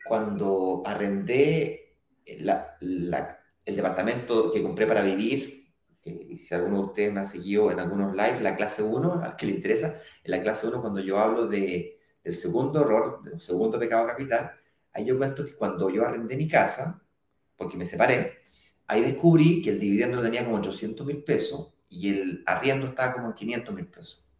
[0.07, 5.67] cuando arrendé el departamento que compré para vivir,
[6.01, 9.21] eh, y si alguno de ustedes me ha seguido en algunos lives, la clase 1,
[9.21, 13.21] al que le interesa, en la clase 1 cuando yo hablo de, del segundo error,
[13.21, 14.51] del segundo pecado capital,
[14.93, 17.05] ahí yo cuento que cuando yo arrendé mi casa,
[17.57, 18.37] porque me separé,
[18.87, 23.13] ahí descubrí que el dividendo lo tenía como 800 mil pesos y el arriendo estaba
[23.13, 24.33] como en 500 mil pesos,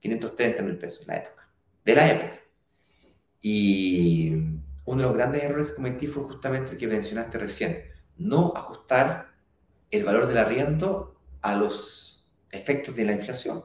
[0.00, 1.48] 530 mil pesos, la época,
[1.84, 2.40] de la época.
[3.40, 4.32] Y
[4.84, 7.84] uno de los grandes errores que cometí fue justamente el que mencionaste recién,
[8.16, 9.28] no ajustar
[9.90, 13.64] el valor del arriendo a los efectos de la inflación.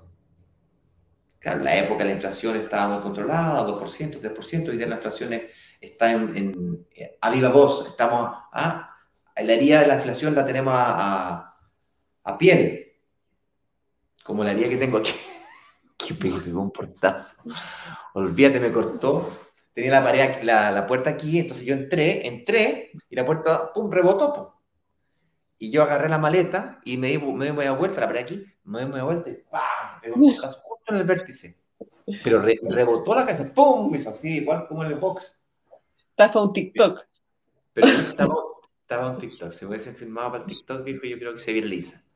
[1.40, 5.34] Claro, en la época la inflación estaba muy controlada, 2%, 3%, hoy día la inflación
[5.82, 6.88] está en,
[7.20, 8.96] a viva voz, estamos a,
[9.36, 11.50] la herida de la inflación la tenemos a,
[12.40, 12.83] piel,
[14.24, 15.12] como la herida que tengo aquí,
[15.98, 17.36] que pegó un portazo.
[18.14, 19.30] Olvídate, me cortó
[19.74, 23.92] tenía la pared, la, la, puerta aquí, entonces yo entré, entré y la puerta, pum,
[23.92, 24.54] rebotó.
[25.58, 28.46] Y yo agarré la maleta y me di, me di media vuelta, la pared aquí,
[28.66, 30.02] me di media vuelta y ¡pam!
[30.02, 31.58] Pegó justo en el vértice.
[32.24, 33.94] Pero rebotó la casa, ¡pum!
[33.96, 35.40] Hizo así, igual como en el box.
[36.16, 37.02] Estaba un TikTok.
[37.74, 38.36] Pero estaba,
[38.82, 39.52] estaba un TikTok.
[39.52, 42.04] Si hubiese filmado para el TikTok, viejo, yo creo que se viraliza.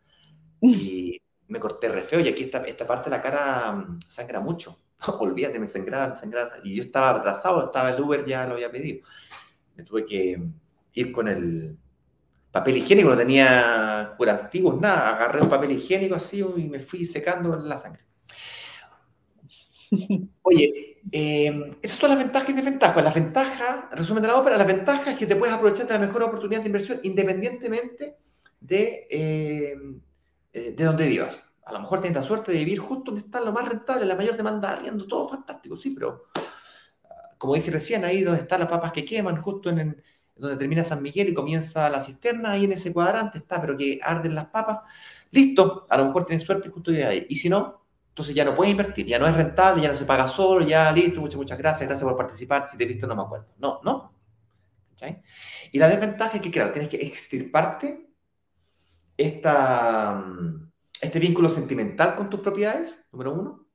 [0.61, 1.21] Y
[1.57, 4.77] me corté re feo y aquí esta, esta parte de la cara mm, sangra mucho.
[5.19, 6.51] olvídate, me sangraba, me sangraba.
[6.63, 9.05] Y yo estaba atrasado, estaba el Uber, ya lo había pedido.
[9.75, 10.39] Me tuve que
[10.93, 11.77] ir con el
[12.51, 15.15] papel higiénico, no tenía curativos, nada.
[15.15, 18.03] Agarré un papel higiénico así y me fui secando la sangre.
[20.43, 23.03] Oye, eh, esas son las ventajas y desventajas.
[23.03, 26.05] La ventaja, resumen de la ópera, la ventaja es que te puedes aprovechar de la
[26.05, 28.17] mejor oportunidad de inversión independientemente
[28.59, 29.75] de, eh,
[30.53, 33.41] eh, de donde vivas a lo mejor tienes la suerte de vivir justo donde está
[33.41, 36.27] lo más rentable, la mayor demanda de arriendo, todo fantástico, sí, pero
[37.05, 40.01] ah, como dije recién, ahí donde están las papas que queman, justo en,
[40.35, 43.99] donde termina San Miguel y comienza la cisterna, ahí en ese cuadrante está, pero que
[44.03, 44.79] arden las papas,
[45.31, 47.25] listo, a lo mejor tienes suerte justo ahí.
[47.29, 50.05] Y si no, entonces ya no puedes invertir, ya no es rentable, ya no se
[50.05, 53.23] paga solo, ya listo, muchas, muchas gracias, gracias por participar, si te visto no me
[53.23, 53.47] acuerdo.
[53.59, 54.17] No, no.
[55.71, 58.09] Y la desventaja es que, claro, tienes que extirparte
[59.15, 60.66] esta mm,
[61.01, 63.67] este vínculo sentimental con tus propiedades, número uno.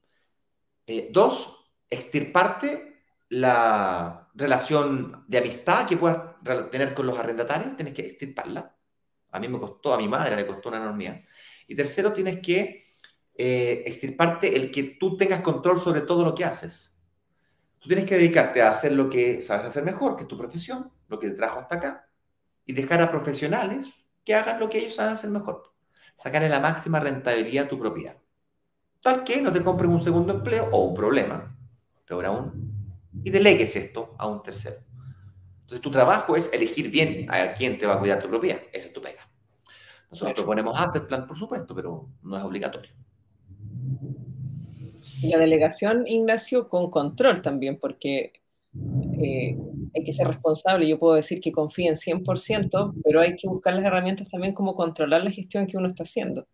[0.86, 8.02] Eh, dos, extirparte la relación de amistad que puedas tener con los arrendatarios, tienes que
[8.02, 8.76] extirparla.
[9.30, 11.20] A mí me costó, a mi madre le costó una enormidad.
[11.66, 12.84] Y tercero, tienes que
[13.34, 16.92] eh, extirparte el que tú tengas control sobre todo lo que haces.
[17.78, 20.92] Tú tienes que dedicarte a hacer lo que sabes hacer mejor, que es tu profesión,
[21.08, 22.08] lo que te trajo hasta acá,
[22.66, 23.92] y dejar a profesionales
[24.24, 25.71] que hagan lo que ellos saben hacer mejor
[26.14, 28.16] sacarle la máxima rentabilidad a tu propiedad.
[29.00, 31.56] Tal que no te compres un segundo empleo o un problema,
[32.06, 32.72] peor aún,
[33.24, 34.76] y delegues esto a un tercero.
[35.62, 38.60] Entonces tu trabajo es elegir bien a quién te va a cuidar tu propiedad.
[38.72, 39.28] Esa es tu pega.
[40.10, 42.92] Nosotros proponemos hacer plan, por supuesto, pero no es obligatorio.
[45.22, 48.41] Y la delegación, Ignacio, con control también, porque
[48.74, 49.56] eh,
[49.94, 50.88] hay que ser responsable.
[50.88, 54.74] Yo puedo decir que confío en 100%, pero hay que buscar las herramientas también como
[54.74, 56.46] controlar la gestión que uno está haciendo.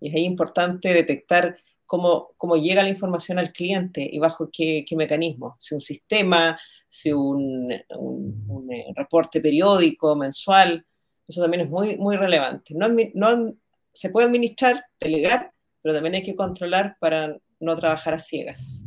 [0.00, 4.84] Y es ahí importante detectar cómo, cómo llega la información al cliente y bajo qué,
[4.86, 5.56] qué mecanismo.
[5.58, 10.84] Si un sistema, si un, un, eh, reporte periódico, mensual,
[11.26, 12.74] eso también es muy, muy relevante.
[12.74, 13.54] No, no,
[13.92, 18.82] se puede administrar, delegar, pero también hay que controlar para no trabajar a ciegas.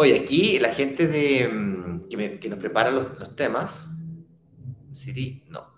[0.00, 2.08] Oye, aquí la gente de, mm,
[2.38, 3.84] que, nos prepara los, temas,
[4.92, 5.76] Siri, no.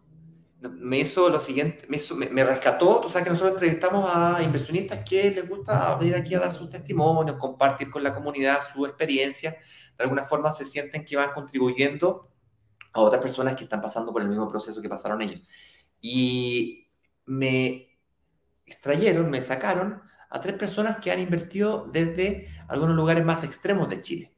[0.60, 5.48] Me hizo lo siguiente, me, rescató, tú sabes que nosotros entrevistamos a inversionistas que les
[5.48, 9.52] gusta venir aquí a dar sus testimonios, compartir con la comunidad su experiencia,
[9.96, 12.28] de alguna forma se sienten que van contribuyendo
[12.92, 15.40] a otras personas que están pasando por el mismo proceso que pasaron ellos.
[15.98, 16.90] Y
[17.24, 17.96] me
[18.66, 24.00] extrayeron, me sacaron a tres personas que han invertido desde algunos lugares más extremos de
[24.00, 24.32] Chile.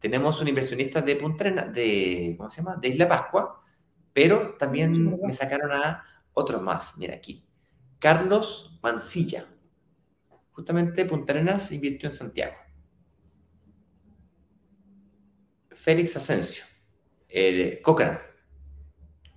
[0.00, 2.76] Tenemos un inversionista de Punta de, ¿cómo se llama?
[2.76, 3.62] De Isla Pascua,
[4.12, 6.98] pero también me sacaron a otros más.
[6.98, 7.46] Mira aquí.
[8.00, 9.46] Carlos Mancilla.
[10.50, 12.56] Justamente Punta Arenas invirtió en Santiago.
[15.70, 16.64] Félix Asensio.
[17.28, 18.18] El Cochrane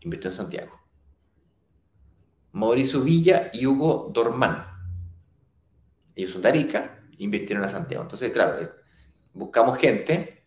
[0.02, 0.80] invirtió en Santiago.
[2.54, 4.66] Mauricio Villa y Hugo Dormán.
[6.16, 8.04] Ellos son de Arica, invirtieron a Santiago.
[8.04, 8.70] Entonces, claro, eh,
[9.34, 10.44] buscamos gente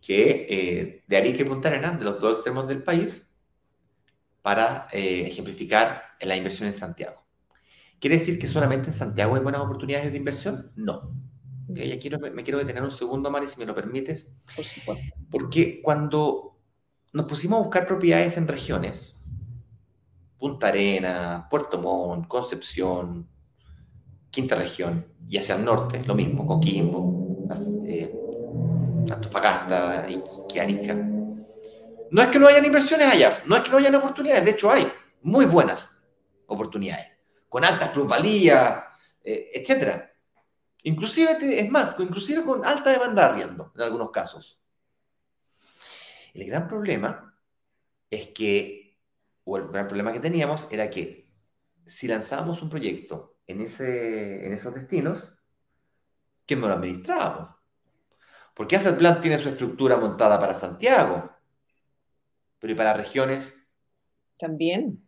[0.00, 3.34] que eh, de Arica y Punta Arenas, de los dos extremos del país,
[4.42, 7.26] para eh, ejemplificar la inversión en Santiago.
[7.98, 10.70] ¿Quiere decir que solamente en Santiago hay buenas oportunidades de inversión?
[10.76, 11.12] No.
[11.68, 14.28] Okay, quiero, me quiero detener un segundo, Mari, si me lo permites.
[14.54, 15.16] Por supuesto.
[15.30, 16.60] Porque cuando
[17.12, 19.20] nos pusimos a buscar propiedades en regiones,
[20.38, 23.28] Punta Arena, Puerto Montt, Concepción,
[24.30, 27.48] Quinta Región, y hacia el norte, lo mismo, Coquimbo,
[27.84, 28.14] eh,
[29.10, 30.94] Antofagasta, Arica.
[32.10, 34.70] No es que no hayan inversiones allá, no es que no hayan oportunidades, de hecho
[34.70, 34.86] hay
[35.22, 35.88] muy buenas
[36.46, 37.06] oportunidades,
[37.48, 38.84] con altas plusvalías,
[39.22, 40.12] eh, etcétera.
[40.84, 44.60] Inclusive, es más, inclusive con alta demanda de arriendo, en algunos casos.
[46.32, 47.34] El gran problema
[48.08, 48.96] es que,
[49.44, 51.26] o el gran problema que teníamos era que
[51.86, 55.28] si lanzábamos un proyecto en, ese, en esos destinos,
[56.46, 57.50] ¿quién no lo administrábamos?
[58.54, 61.30] Porque el Plan tiene su estructura montada para Santiago,
[62.58, 63.52] pero ¿y para regiones?
[64.38, 65.06] También.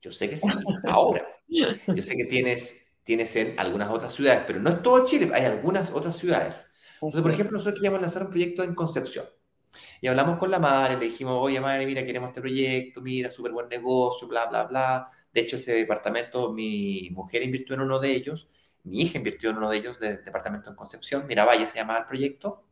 [0.00, 0.48] Yo sé que sí,
[0.84, 1.26] ahora.
[1.48, 5.44] Yo sé que tienes tienes en algunas otras ciudades, pero no es todo Chile, hay
[5.44, 6.60] algunas otras ciudades.
[6.94, 9.26] Entonces, por ejemplo, nosotros queríamos lanzar un proyecto en Concepción.
[10.00, 13.52] Y hablamos con la madre, le dijimos, oye madre, mira, queremos este proyecto, mira, súper
[13.52, 15.10] buen negocio, bla, bla, bla.
[15.36, 18.48] De hecho, ese departamento, mi mujer invirtió en uno de ellos,
[18.84, 21.26] mi hija invirtió en uno de ellos, del departamento en Concepción.
[21.26, 22.64] Mira, vaya, se llamaba el proyecto.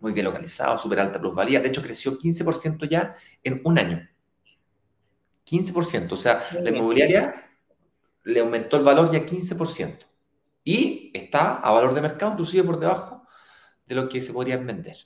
[0.00, 1.60] Muy bien localizado, súper alta plusvalía.
[1.60, 4.08] De hecho, creció 15% ya en un año.
[5.48, 6.10] 15%.
[6.10, 7.52] O sea, la inmobiliaria
[8.24, 9.98] le aumentó el valor ya 15%.
[10.64, 13.28] Y está a valor de mercado, inclusive por debajo
[13.86, 14.96] de lo que se podría vender.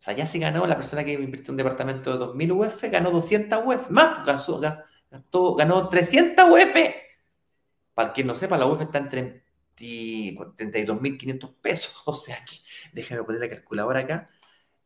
[0.00, 2.82] O sea, ya se ganó la persona que invirtió en un departamento de 2.000 UF,
[2.90, 4.26] ganó 200 UF, más,
[5.14, 6.74] gastó, ganó 300 UF.
[7.94, 9.08] Para quien no sepa, la UF está en
[9.78, 11.94] 32.500 pesos.
[12.06, 12.56] O sea, que,
[12.92, 14.28] déjame poner la calculadora acá.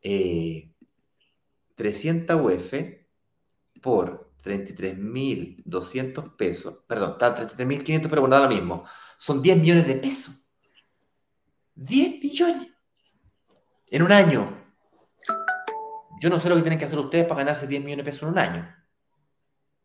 [0.01, 0.63] 300
[1.75, 2.73] eh, UF
[3.81, 6.83] por 33.200 pesos.
[6.87, 8.85] Perdón, está 33.500, pero bueno, da lo mismo.
[9.17, 10.35] Son 10 millones de pesos.
[11.75, 12.67] 10 millones.
[13.87, 14.57] En un año.
[16.21, 18.23] Yo no sé lo que tienen que hacer ustedes para ganarse 10 millones de pesos
[18.23, 18.78] en un año.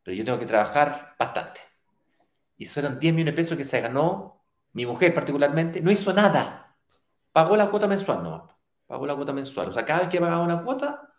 [0.05, 1.61] Pero yo tengo que trabajar bastante.
[2.57, 5.81] Y son 10 millones de pesos que se ganó mi mujer particularmente.
[5.81, 6.77] No hizo nada.
[7.33, 8.57] Pagó la cuota mensual, no.
[8.87, 9.71] Pagó la cuota mensual.
[9.71, 11.15] O sea, cada vez que pagaba una cuota,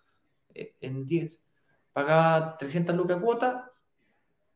[0.53, 1.39] eh, en 10
[1.95, 3.71] pagaba 300 lucas cuota,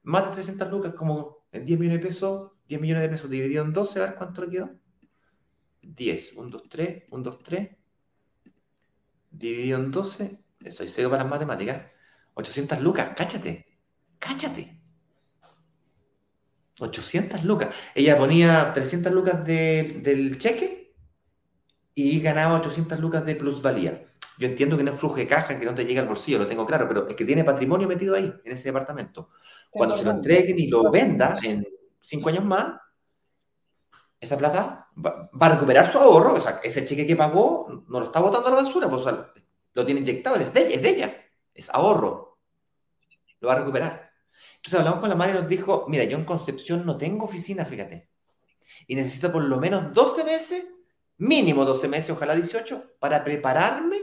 [0.03, 3.63] más de 300 lucas, como en 10 millones de pesos, 10 millones de pesos dividido
[3.63, 4.69] en 12, a cuánto le quedó.
[5.81, 7.69] 10, 1, 2, 3, 1, 2, 3,
[9.31, 11.85] dividido en 12, estoy serio para las matemáticas,
[12.33, 13.68] 800 lucas, cáchate,
[14.19, 14.79] cáchate.
[16.79, 17.69] 800 lucas.
[17.93, 20.93] Ella ponía 300 lucas de, del cheque
[21.93, 24.05] y ganaba 800 lucas de plusvalía.
[24.37, 26.47] Yo entiendo que no es flujo de caja, que no te llega al bolsillo, lo
[26.47, 29.31] tengo claro, pero es que tiene patrimonio metido ahí, en ese departamento.
[29.69, 31.67] Cuando se lo entreguen y lo venda en
[31.99, 32.79] cinco años más,
[34.17, 36.35] esa plata va, a recuperar su ahorro.
[36.35, 39.05] O sea, ese cheque que pagó no lo está botando a la basura, pues,
[39.73, 41.13] lo tiene inyectado, es de ella, es de ella,
[41.53, 42.39] es ahorro.
[43.41, 44.08] Lo va a recuperar.
[44.59, 47.65] Entonces hablamos con la madre y nos dijo, mira, yo en Concepción no tengo oficina,
[47.65, 48.09] fíjate.
[48.87, 50.67] Y necesito por lo menos 12 meses,
[51.17, 54.01] mínimo 12 meses, ojalá 18, para prepararme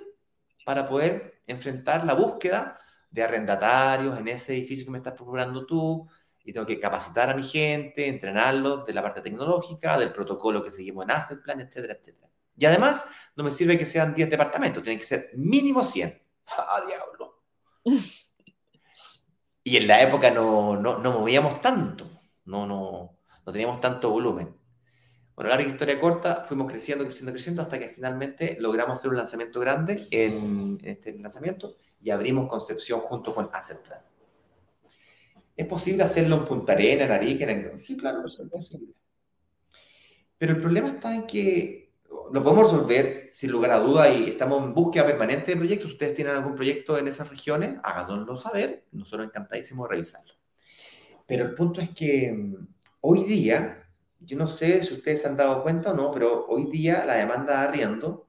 [0.65, 6.09] para poder enfrentar la búsqueda de arrendatarios en ese edificio que me estás procurando tú,
[6.47, 10.71] y tengo que capacitar a mi gente, entrenarlos de la parte tecnológica, del protocolo que
[10.71, 12.29] seguimos en Asset Plan, etcétera, etcétera.
[12.57, 16.23] Y además, no me sirve que sean 10 departamentos, tienen que ser mínimo 100.
[16.57, 17.43] ¡Ah, diablo!
[19.67, 22.09] Y en la época no, no, no movíamos tanto,
[22.45, 24.55] no, no, no teníamos tanto volumen.
[25.35, 29.59] Bueno, larga historia corta, fuimos creciendo, creciendo, creciendo hasta que finalmente logramos hacer un lanzamiento
[29.59, 33.81] grande en, este lanzamiento y abrimos Concepción junto con Asset.
[35.57, 37.51] ¿Es posible hacerlo en Punta Arena, en Arica?
[37.51, 37.81] En...
[37.81, 38.95] Sí, claro, es posible.
[40.39, 41.86] Pero el problema está en que
[42.33, 45.89] lo podemos resolver sin lugar a duda y estamos en búsqueda permanente de proyectos.
[45.89, 48.85] Si ustedes tienen algún proyecto en esas regiones, háganoslo saber.
[48.93, 50.35] Nosotros encantadísimos de revisarlo.
[51.27, 52.67] Pero el punto es que mm,
[53.01, 53.83] hoy día
[54.21, 57.15] yo no sé si ustedes se han dado cuenta o no, pero hoy día la
[57.15, 58.27] demanda de arriendo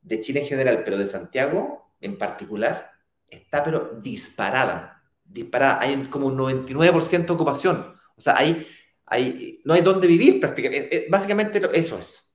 [0.00, 2.92] de Chile en general, pero de Santiago en particular,
[3.28, 5.02] está pero disparada.
[5.24, 5.80] Disparada.
[5.80, 7.96] Hay como un 99% de ocupación.
[8.16, 8.66] O sea, hay,
[9.04, 11.06] hay, no hay dónde vivir prácticamente.
[11.10, 12.25] Básicamente eso es.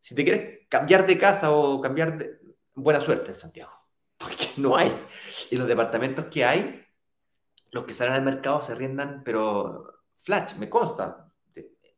[0.00, 2.40] Si te quieres cambiar de casa o cambiar de...
[2.74, 3.72] Buena suerte en Santiago.
[4.16, 4.92] Porque no hay.
[5.50, 6.80] Y los departamentos que hay
[7.70, 11.32] los que salen al mercado se arriendan, pero flash, me consta.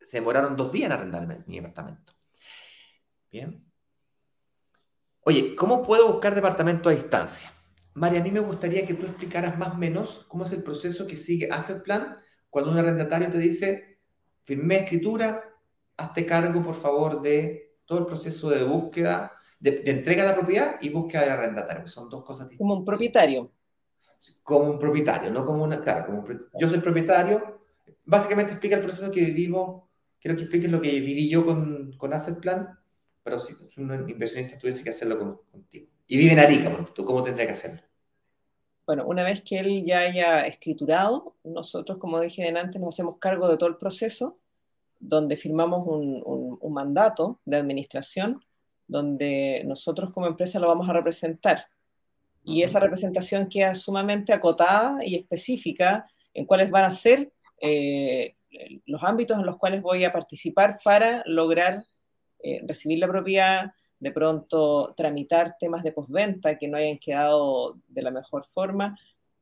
[0.00, 2.12] Se demoraron dos días en arrendarme mi departamento.
[3.30, 3.64] Bien.
[5.24, 7.50] Oye, ¿cómo puedo buscar departamento a distancia?
[7.94, 11.06] María, a mí me gustaría que tú explicaras más o menos cómo es el proceso
[11.06, 12.18] que sigue Asset Plan
[12.50, 14.00] cuando un arrendatario te dice,
[14.42, 15.42] firmé escritura,
[15.96, 20.76] hazte cargo, por favor, de todo el proceso de búsqueda, de, entrega de la propiedad
[20.80, 22.58] y búsqueda del arrendatario, son dos cosas distintas.
[22.58, 23.52] Como un propietario.
[24.42, 25.82] Como un propietario, no como una...
[25.82, 26.26] Claro, como
[26.58, 27.60] yo soy propietario,
[28.06, 29.82] básicamente explica el proceso que vivimos,
[30.18, 32.78] quiero que expliques lo que viví yo con, con Asset Plan,
[33.22, 35.88] pero si un inversionista tuviese que hacerlo contigo.
[36.06, 37.82] Y vive en Arica, ¿tú cómo tendría que hacerlo?
[38.86, 43.48] Bueno, una vez que él ya haya escriturado, nosotros, como dije antes, nos hacemos cargo
[43.48, 44.38] de todo el proceso,
[45.02, 46.22] donde firmamos un,
[46.60, 48.40] un, mandato de administración,
[48.86, 51.66] donde nosotros como empresa lo vamos a representar.
[52.44, 58.36] Y esa representación queda sumamente acotada y específica en cuáles van a ser eh,
[58.86, 61.82] los ámbitos en los cuales voy a participar para lograr
[62.42, 68.02] eh, recibir la propiedad, de pronto tramitar temas de postventa que no hayan quedado de
[68.02, 68.96] la mejor forma.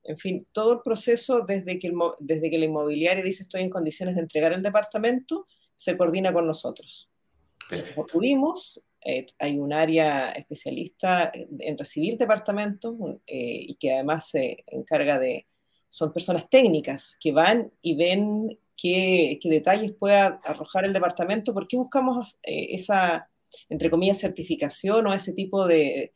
[0.05, 3.71] En fin, todo el proceso desde que el, desde que la inmobiliaria dice estoy en
[3.71, 5.47] condiciones de entregar el departamento,
[5.77, 7.11] se coordina con nosotros.
[7.97, 12.97] Acudimos, eh, hay un área especialista en recibir departamentos
[13.27, 15.47] eh, y que además se encarga de,
[15.89, 21.77] son personas técnicas que van y ven qué, qué detalles pueda arrojar el departamento, porque
[21.77, 23.31] buscamos eh, esa
[23.69, 26.13] entre comillas, certificación o ese tipo de,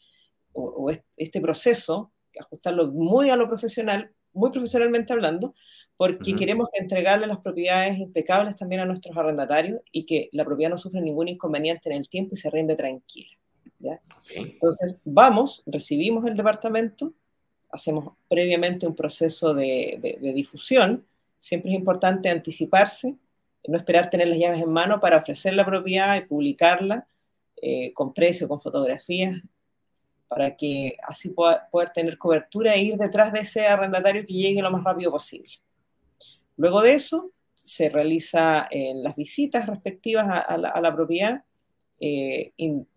[0.53, 5.55] o, este proceso, ajustarlo muy a lo profesional, muy profesionalmente hablando,
[5.97, 10.79] porque queremos entregarle las propiedades impecables también a nuestros arrendatarios y que la propiedad no
[10.79, 13.37] sufra ningún inconveniente en el tiempo y se rinde tranquila.
[14.35, 17.13] Entonces, vamos, recibimos el departamento,
[17.71, 21.05] hacemos previamente un proceso de, de difusión,
[21.39, 23.17] siempre es importante anticiparse,
[23.67, 27.07] no esperar tener las llaves en mano para ofrecer la propiedad y publicarla,
[27.67, 29.41] eh, con precio, con fotografías,
[30.35, 34.61] para que así pueda poder tener cobertura e ir detrás de ese arrendatario que llegue
[34.61, 35.49] lo más rápido posible.
[36.57, 41.45] Luego de eso, se realiza en las visitas respectivas a, la, propiedad.
[42.01, 42.53] Eh,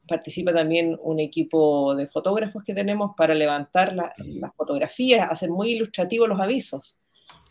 [0.08, 6.28] participa también un equipo de fotógrafos que tenemos para levantar las fotografías, hacer muy ilustrativos
[6.28, 7.00] los avisos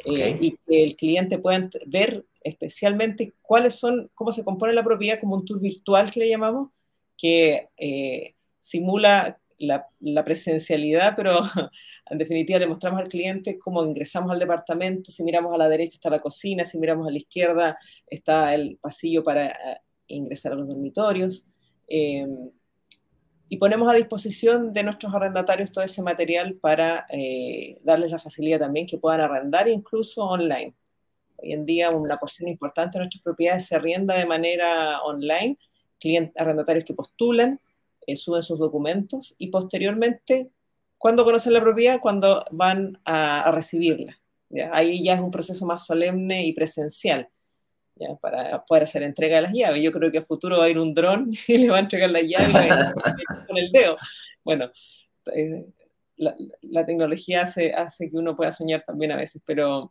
[0.04, 5.20] eh, y que el cliente pueda ver especialmente cuáles son, cómo se compone la propiedad
[5.20, 6.70] como un tour virtual que le llamamos,
[7.16, 11.32] que eh, simula la, presencialidad, pero
[12.10, 15.94] en definitiva le mostramos al cliente cómo ingresamos al departamento, si miramos a la derecha
[15.94, 20.56] está la cocina, si miramos a la izquierda está el pasillo para eh, ingresar a
[20.56, 21.46] los dormitorios.
[21.88, 22.50] Em,
[23.48, 28.58] y ponemos a disposición de nuestros arrendatarios todo ese material para eh, darles la facilidad
[28.58, 30.74] también que puedan arrendar incluso online.
[31.36, 35.58] Hoy en día una porción importante de nuestras propiedades se arrienda de manera online
[35.98, 37.60] clientes, arrendatarios que postulan,
[38.14, 40.50] suben sus documentos y posteriormente,
[40.98, 42.00] cuando conocen la propiedad?
[42.00, 44.20] Cuando van a, recibirla.
[44.72, 47.28] Ahí ya es un proceso más solemne y presencial.
[48.20, 49.82] para poder hacer entrega de las llaves.
[49.82, 52.10] Yo creo que a futuro va a ir un dron y le va a entregar
[52.10, 52.68] la llave
[53.48, 53.96] con el dedo.
[54.44, 54.70] Bueno,
[55.34, 55.66] eh,
[56.16, 59.90] la, tecnología hace, hace, que uno pueda soñar también a veces, pero,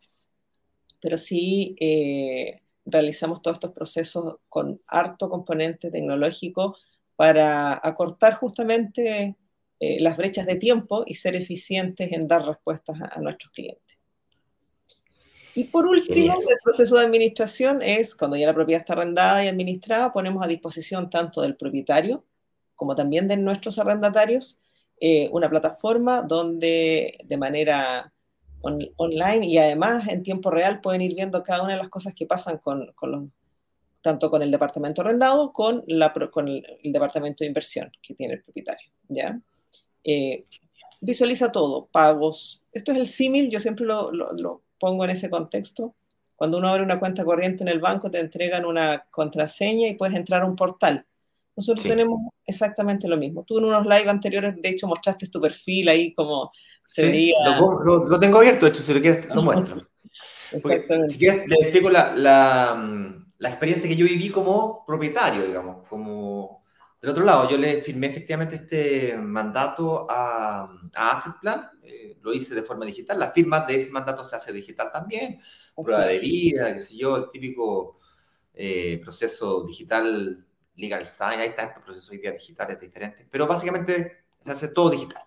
[1.02, 6.78] pero sí eh, realizamos todos estos procesos con harto componente tecnológico
[7.16, 9.36] para acortar justamente
[9.80, 14.00] eh, las brechas de tiempo y ser eficientes en dar respuestas a, nuestros clientes.
[15.54, 19.48] Y por último, el proceso de administración es cuando ya la propiedad está arrendada y
[19.48, 22.26] administrada, ponemos a disposición tanto del propietario
[22.76, 24.60] como también de nuestros arrendatarios
[25.00, 28.14] eh, una plataforma donde de manera
[28.62, 32.26] online y además en tiempo real pueden ir viendo cada una de las cosas que
[32.26, 33.24] pasan con, con los,
[34.06, 38.44] tanto con el departamento arrendado con, la, con el, departamento de inversión que tiene el
[38.44, 38.92] propietario.
[39.08, 39.40] ¿ya?
[40.04, 40.44] Eh,
[41.02, 42.62] visualiza todo, pagos.
[42.72, 45.96] Esto es el símil, yo siempre lo, lo, pongo en ese contexto.
[46.36, 50.16] Cuando uno abre una cuenta corriente en el banco, te entregan una contraseña y puedes
[50.16, 51.04] entrar a un portal.
[51.56, 53.44] Nosotros tenemos exactamente lo mismo.
[53.44, 56.52] Tú en unos live anteriores, de hecho, mostraste tu perfil ahí como
[57.00, 59.88] lo, tengo abierto, de hecho, si lo quieres, lo muestro.
[61.10, 66.64] si quieres, le explico la, la, experiencia que yo viví como propietario, digamos, como...
[67.02, 70.64] Del otro lado, yo le firmé efectivamente este mandato a,
[70.96, 74.36] a Asset Plan, eh, lo hice de forma digital, la firma de ese mandato se
[74.36, 75.40] hace digital también,
[75.76, 78.00] prueba de vida, qué sé yo, el típico
[78.56, 80.44] eh, proceso digital,
[80.78, 85.24] legal sign, hay tantos procesos hoy día digitales diferentes, pero básicamente se hace todo digital.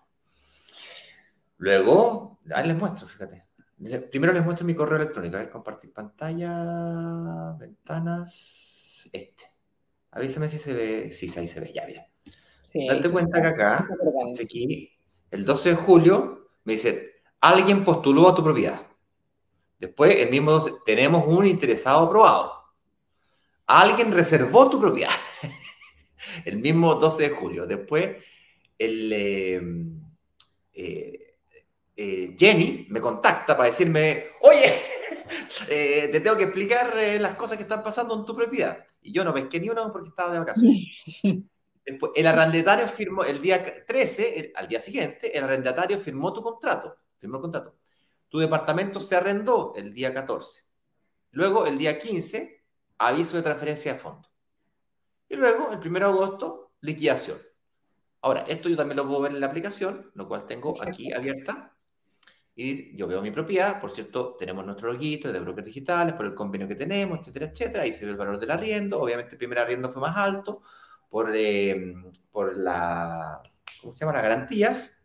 [1.57, 3.48] Luego, ahí les muestro, fíjate.
[4.11, 5.37] Primero les muestro mi correo electrónico.
[5.37, 9.45] A ver, compartir pantalla, ventanas, este.
[10.11, 11.11] Avísame si se ve.
[11.13, 12.05] Sí, ahí se ve, ya, mira.
[12.73, 13.87] Date cuenta que acá,
[14.41, 14.91] aquí,
[15.31, 18.85] el 12 de julio, me dice, alguien postuló a tu propiedad.
[19.79, 22.53] Después, el mismo 12, tenemos un interesado aprobado.
[23.65, 25.11] Alguien reservó tu propiedad.
[26.45, 27.65] el mismo 12 de julio.
[27.65, 28.17] Después,
[28.77, 29.61] el, eh,
[30.73, 31.28] eh,
[32.01, 34.73] eh, Jenny me contacta para decirme, oye,
[35.67, 38.85] te tengo que explicar las cosas que están pasando en tu propiedad.
[39.01, 41.21] Y yo no pesqué ni uno porque estaba de vacaciones.
[41.85, 46.95] Después, el arrendatario firmó el día 13, al día siguiente, el arrendatario firmó tu contrato.
[47.17, 47.75] Firmó el contrato.
[48.29, 50.63] Tu departamento se arrendó el día 14.
[51.31, 52.63] Luego, el día 15,
[52.99, 54.31] aviso de transferencia de fondos.
[55.27, 57.39] Y luego, el 1 de agosto, liquidación.
[58.21, 61.75] Ahora, esto yo también lo puedo ver en la aplicación, lo cual tengo aquí abierta.
[62.61, 66.35] Y yo veo mi propiedad, por cierto, tenemos nuestro loguito de brokers digitales, por el
[66.35, 67.83] convenio que tenemos, etcétera, etcétera.
[67.83, 68.99] Ahí se ve el valor del arriendo.
[68.99, 70.61] Obviamente, el primer arriendo fue más alto
[71.07, 71.95] por, eh,
[72.29, 73.41] por la,
[73.79, 74.11] ¿cómo se llama?
[74.11, 75.01] Las garantías.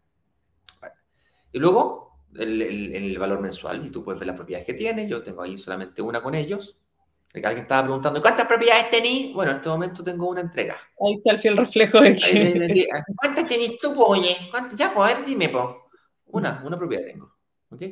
[1.53, 3.87] Y luego, el, el, valor mensual.
[3.87, 5.09] Y tú puedes ver las propiedades que tiene.
[5.09, 6.77] Yo tengo ahí solamente una con ellos.
[7.35, 9.33] Alguien estaba preguntando, ¿cuántas propiedades tenés?
[9.33, 10.77] Bueno, en este momento tengo una entrega.
[11.01, 12.89] Ahí está el fiel reflejo de que...
[13.17, 14.37] ¿Cuántas tenés tú, oye?
[14.75, 15.89] Ya, pues, dime, po.
[16.27, 17.34] Una, una propiedad tengo.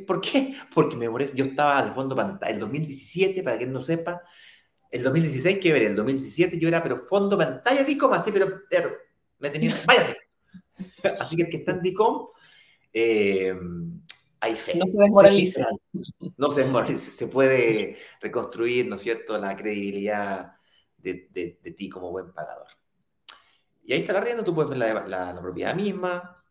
[0.06, 0.54] ¿Por qué?
[0.74, 1.36] Porque me molesta.
[1.36, 2.52] Yo estaba de fondo pantalla.
[2.52, 4.22] El 2017, para quien no sepa,
[4.90, 5.84] el 2016, ¿qué ver?
[5.84, 8.48] El 2017 yo era, pero fondo pantalla DICOM, así, pero,
[9.38, 9.74] me tenía.
[9.86, 10.16] Váyase.
[11.20, 12.28] así que el que está en DICOM,
[12.92, 13.54] eh,
[14.40, 14.74] hay fe.
[14.76, 15.66] No se desmoraliza.
[16.36, 17.10] No se desmoraliza.
[17.10, 20.52] Se puede reconstruir, ¿no es cierto?, la credibilidad
[20.98, 22.68] de, de, ti como buen pagador.
[23.84, 26.41] Y ahí está la rienda, tú puedes ver la, la, la propiedad misma,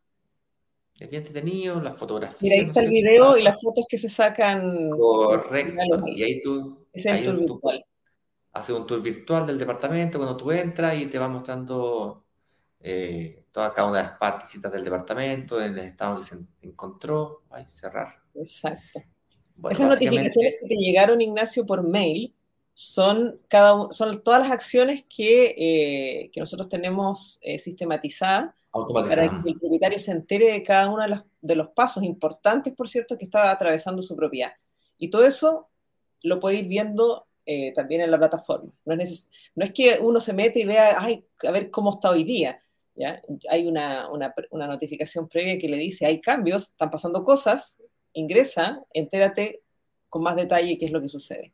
[1.01, 2.41] es bien entretenido, las fotografías.
[2.41, 4.91] Mira, ahí está el video y las fotos que se sacan.
[4.91, 6.07] Correcto.
[6.07, 6.85] Y ahí tú.
[6.93, 7.85] Es el tour virtual.
[8.53, 12.25] Haces un tour virtual del departamento cuando tú entras y te va mostrando
[12.79, 17.41] eh, toda cada una de las partes del departamento, en el estado que se encontró.
[17.49, 18.17] Ay, cerrar.
[18.35, 19.01] Exacto.
[19.71, 22.35] Esas notificaciones que te llegaron, Ignacio, por mail,
[22.75, 29.49] son, cada, son todas las acciones que, eh, que nosotros tenemos eh, sistematizadas para que
[29.49, 33.51] el propietario se entere de cada uno de los, pasos importantes, por cierto, que está
[33.51, 34.53] atravesando su propiedad.
[34.97, 35.67] Y todo eso
[36.23, 38.71] lo puede ir viendo eh, también en la plataforma.
[38.85, 42.11] No es, no es, que uno se mete y vea, ay, a ver cómo está
[42.11, 42.63] hoy día.
[42.95, 43.21] ¿ya?
[43.49, 47.77] Hay una, una, una, notificación previa que le dice, hay cambios, están pasando cosas,
[48.13, 49.61] ingresa, entérate
[50.07, 51.53] con más detalle qué es lo que sucede.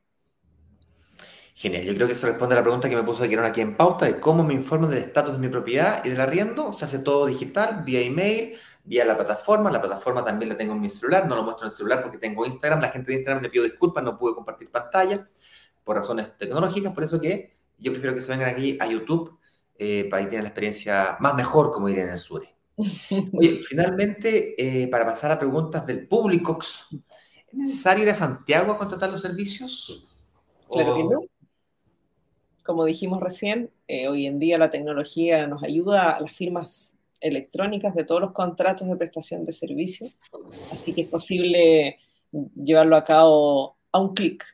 [1.60, 3.76] Genial, yo creo que eso responde a la pregunta que me puso Quirón aquí en
[3.76, 6.72] pauta de cómo me informan del estatus de mi propiedad y del arriendo.
[6.72, 9.72] Se hace todo digital, vía email, vía la plataforma.
[9.72, 12.20] La plataforma también la tengo en mi celular, no lo muestro en el celular porque
[12.20, 12.80] tengo Instagram.
[12.80, 15.28] La gente de Instagram le pido disculpas, no pude compartir pantalla
[15.84, 19.40] por razones tecnológicas, por eso que yo prefiero que se vengan aquí a YouTube
[19.80, 22.48] eh, para que tengan la experiencia más mejor, como diría en el sur.
[23.34, 24.54] Oye, finalmente,
[24.84, 27.02] eh, para pasar a preguntas del público, ¿es
[27.52, 30.06] necesario ir a Santiago a contratar los servicios?
[30.70, 31.37] Claro que no
[32.68, 37.96] como dijimos recién, eh, hoy en día la tecnología nos ayuda a las firmas electrónicas
[37.96, 40.16] de todos los contratos de prestación de servicios,
[40.70, 41.98] así que es posible
[42.56, 44.46] llevarlo a cabo a un clic.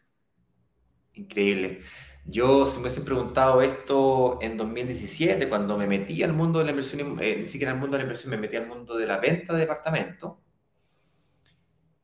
[1.15, 1.79] Increíble.
[2.25, 6.71] Yo, si me hubiesen preguntado esto en 2017, cuando me metí al mundo de la
[6.71, 9.17] inversión, eh, ni siquiera al mundo de la inversión, me metí al mundo de la
[9.17, 10.39] venta de departamento,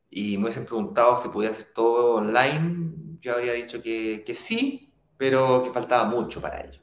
[0.09, 4.88] y me hubiesen preguntado si podía hacer todo online, yo habría dicho que, que sí,
[5.19, 6.79] pero que faltaba mucho para ello.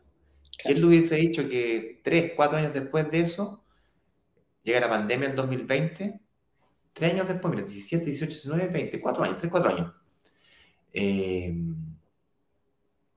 [0.63, 3.65] ¿Quién le hubiese dicho que tres, cuatro años después de eso,
[4.63, 6.21] llega la pandemia en 2020?
[6.93, 9.91] Tres años después, mira, 17, 18, 19, 20, cuatro años, tres, cuatro años.
[10.93, 11.57] Eh,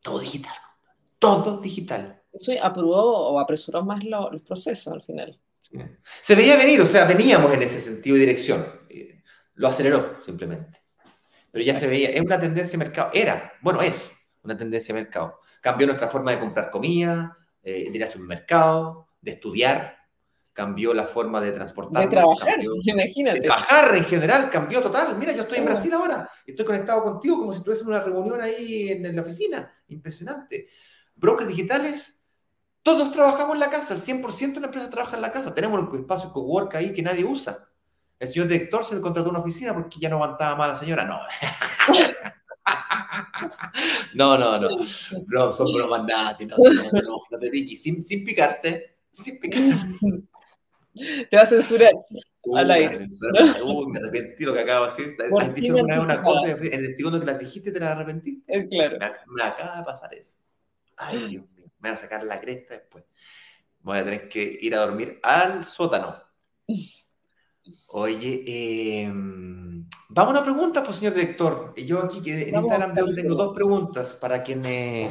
[0.01, 0.55] todo digital,
[1.19, 2.21] todo digital.
[2.31, 5.37] Eso aprobó o apresuró más los procesos al final.
[6.21, 8.65] Se veía venir, o sea, veníamos en ese sentido y dirección.
[9.55, 10.79] Lo aceleró simplemente.
[11.51, 13.11] Pero ya se veía, es una tendencia de mercado.
[13.13, 14.11] Era, bueno, es
[14.49, 15.39] una tendencia de mercado.
[15.61, 19.97] Cambió nuestra forma de comprar comida, eh, de ir a un mercado, de estudiar,
[20.53, 22.03] cambió la forma de transportar.
[22.03, 23.39] De trabajar, imagínate.
[23.39, 25.15] De trabajar en general, cambió total.
[25.17, 28.41] Mira, yo estoy en Brasil ahora, estoy conectado contigo como si estuviese en una reunión
[28.41, 29.73] ahí en, la oficina.
[29.87, 30.67] Impresionante.
[31.15, 32.21] Brokers digitales,
[32.81, 35.53] todos trabajamos en la casa, el 100% de la empresa trabaja en la casa.
[35.53, 37.65] Tenemos un espacio cowork ahí que nadie usa.
[38.17, 41.05] El señor director se contrató una oficina porque ya no aguantaba más la señora.
[41.05, 41.19] No.
[44.13, 44.69] No, no, no.
[45.27, 46.37] No, son bromas nada.
[46.47, 47.81] No, no, no, te piques.
[47.81, 48.97] Sin, sin picarse.
[49.11, 49.87] Sin picarse.
[51.29, 51.91] Te va a censurar.
[52.55, 53.07] al aire.
[53.63, 55.17] Uy, me arrepentí lo que acabo de decir.
[55.39, 58.57] Has dicho una, una cosa en el segundo que la dijiste te la arrepentiste.
[58.57, 58.97] Eh, claro.
[58.99, 60.35] Me, me, acaba de pasar eso.
[60.97, 61.65] Ay, Dios mío.
[61.79, 63.05] Me van a sacar la cresta después.
[63.81, 66.15] Voy a tener que ir a dormir al sótano.
[67.89, 69.11] Oye, eh,
[70.09, 71.73] vamos a una pregunta, pues, señor director.
[71.75, 75.09] Yo aquí que en Instagram veo que tengo dos preguntas para quien, eh,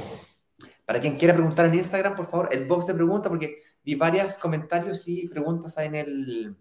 [0.84, 4.36] para quien quiera preguntar en Instagram, por favor, el box de preguntas, porque vi varios
[4.38, 6.56] comentarios y preguntas en el,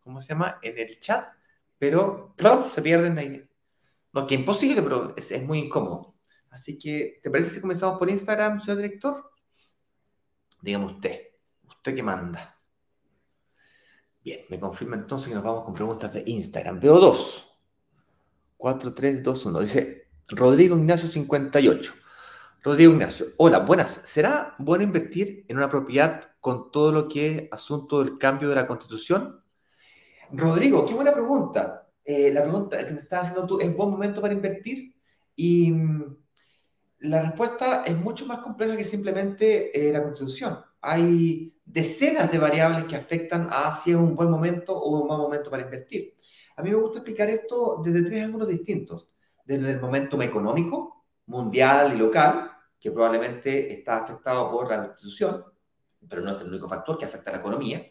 [0.00, 0.58] ¿cómo se llama?
[0.62, 1.28] En el chat,
[1.78, 3.44] pero claro, se pierden ahí.
[4.12, 6.14] No, que imposible, pero es, es muy incómodo.
[6.50, 9.30] Así que, ¿te parece si comenzamos por Instagram, señor director?
[10.60, 11.20] Dígame usted,
[11.68, 12.57] usted que manda.
[14.48, 16.80] Me confirma entonces que nos vamos con preguntas de Instagram.
[16.80, 17.44] Veo dos.
[18.56, 19.60] 4, 3, 2, 1.
[19.60, 21.92] Dice Rodrigo Ignacio 58.
[22.62, 24.02] Rodrigo Ignacio, hola, buenas.
[24.04, 28.56] ¿Será bueno invertir en una propiedad con todo lo que es asunto del cambio de
[28.56, 29.40] la constitución?
[30.32, 31.88] Rodrigo, qué buena pregunta.
[32.04, 34.94] Eh, la pregunta que me estás haciendo tú, ¿es buen momento para invertir?
[35.36, 36.16] Y mm,
[37.00, 40.58] la respuesta es mucho más compleja que simplemente eh, la constitución.
[40.80, 45.18] Hay decenas de variables que afectan a si es un buen momento o un mal
[45.18, 46.14] momento para invertir.
[46.56, 49.08] A mí me gusta explicar esto desde tres ángulos distintos.
[49.44, 55.44] Desde el momentum económico, mundial y local, que probablemente está afectado por la constitución,
[56.08, 57.82] pero no es el único factor que afecta a la economía.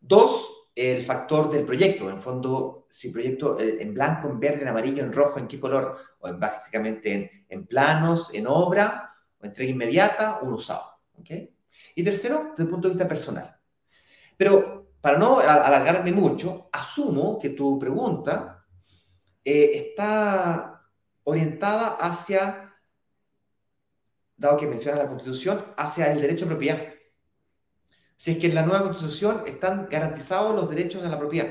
[0.00, 2.08] Dos, el factor del proyecto.
[2.08, 5.46] En fondo, si el proyecto eh, en blanco, en verde, en amarillo, en rojo, en
[5.46, 11.00] qué color, o en, básicamente en, en planos, en obra, o entrega inmediata, un usado.
[11.18, 11.54] ¿okay?
[11.94, 13.56] Y tercero, desde el punto de vista personal.
[14.36, 18.64] Pero para no alargarme mucho, asumo que tu pregunta
[19.44, 20.82] eh, está
[21.24, 22.74] orientada hacia,
[24.36, 26.80] dado que menciona la Constitución, hacia el derecho a propiedad.
[28.16, 31.48] Si es que en la nueva Constitución están garantizados los derechos a la propiedad.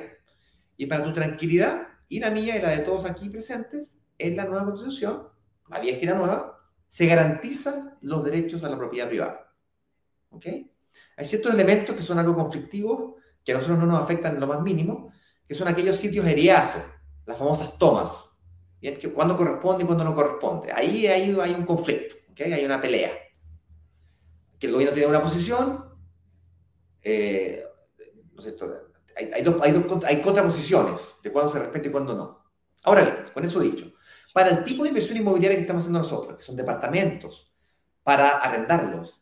[0.78, 4.46] Y para tu tranquilidad, y la mía y la de todos aquí presentes, en la
[4.46, 5.28] nueva Constitución,
[5.70, 9.49] la vieja y la nueva, se garantizan los derechos a la propiedad privada.
[10.30, 10.46] ¿Ok?
[11.18, 14.48] Hay ciertos elementos que son algo conflictivos, que a nosotros no nos afectan en lo
[14.48, 15.12] más mínimo,
[15.48, 16.82] que son aquellos sitios heriazos,
[17.26, 18.30] las famosas tomas.
[18.80, 18.98] ¿bien?
[18.98, 20.72] Que cuando corresponde y cuando no corresponde.
[20.72, 22.42] Ahí, ahí hay un conflicto, ¿ok?
[22.42, 23.12] Hay una pelea.
[24.58, 25.86] Que el gobierno tiene una posición,
[27.02, 27.64] eh,
[28.34, 28.56] no sé,
[29.16, 32.46] hay, hay, dos, hay, dos, hay contraposiciones de cuándo se respeta y cuándo no.
[32.84, 33.94] Ahora bien, con eso dicho,
[34.34, 37.52] para el tipo de inversión inmobiliaria que estamos haciendo nosotros, que son departamentos,
[38.04, 39.19] para arrendarlos,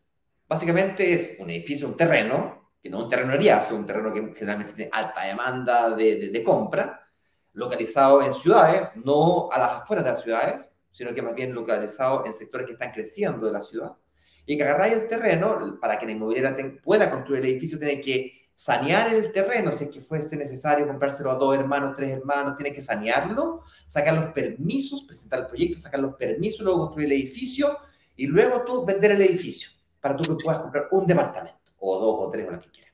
[0.48, 4.34] Básicamente es un edificio, un terreno, que no es un terreno es un terreno que
[4.34, 7.06] generalmente tiene alta demanda de, de, compra,
[7.52, 12.26] localizado en ciudades, no a las afueras de las ciudades, sino que más bien localizado
[12.26, 13.98] en sectores que están creciendo de la ciudad.
[14.46, 18.48] Y que agarráis el terreno, para que la inmobiliaria pueda construir el edificio, tiene que
[18.56, 22.74] sanear el terreno, si es que fuese necesario comprárselo a dos hermanos, tres hermanos, tiene
[22.74, 27.78] que sanearlo, sacar los permisos, presentar el proyecto, sacar los permisos, luego construir el edificio
[28.16, 32.28] y luego tú vender el edificio para tú que puedas comprar un departamento, o dos,
[32.28, 32.94] o tres, o lo que quieras.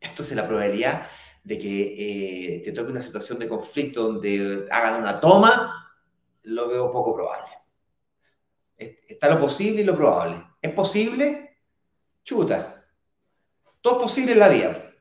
[0.00, 1.08] Entonces la probabilidad
[1.42, 5.94] de que eh, te toque una situación de conflicto donde hagan una toma,
[6.42, 7.50] lo veo poco probable.
[8.76, 10.44] Está lo posible y lo probable.
[10.60, 11.58] ¿Es posible?
[12.24, 12.84] Chuta.
[13.80, 14.92] Todo es posible en la vida.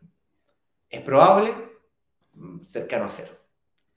[0.90, 1.54] ¿Es probable?
[2.34, 3.32] Mm, cercano a cero.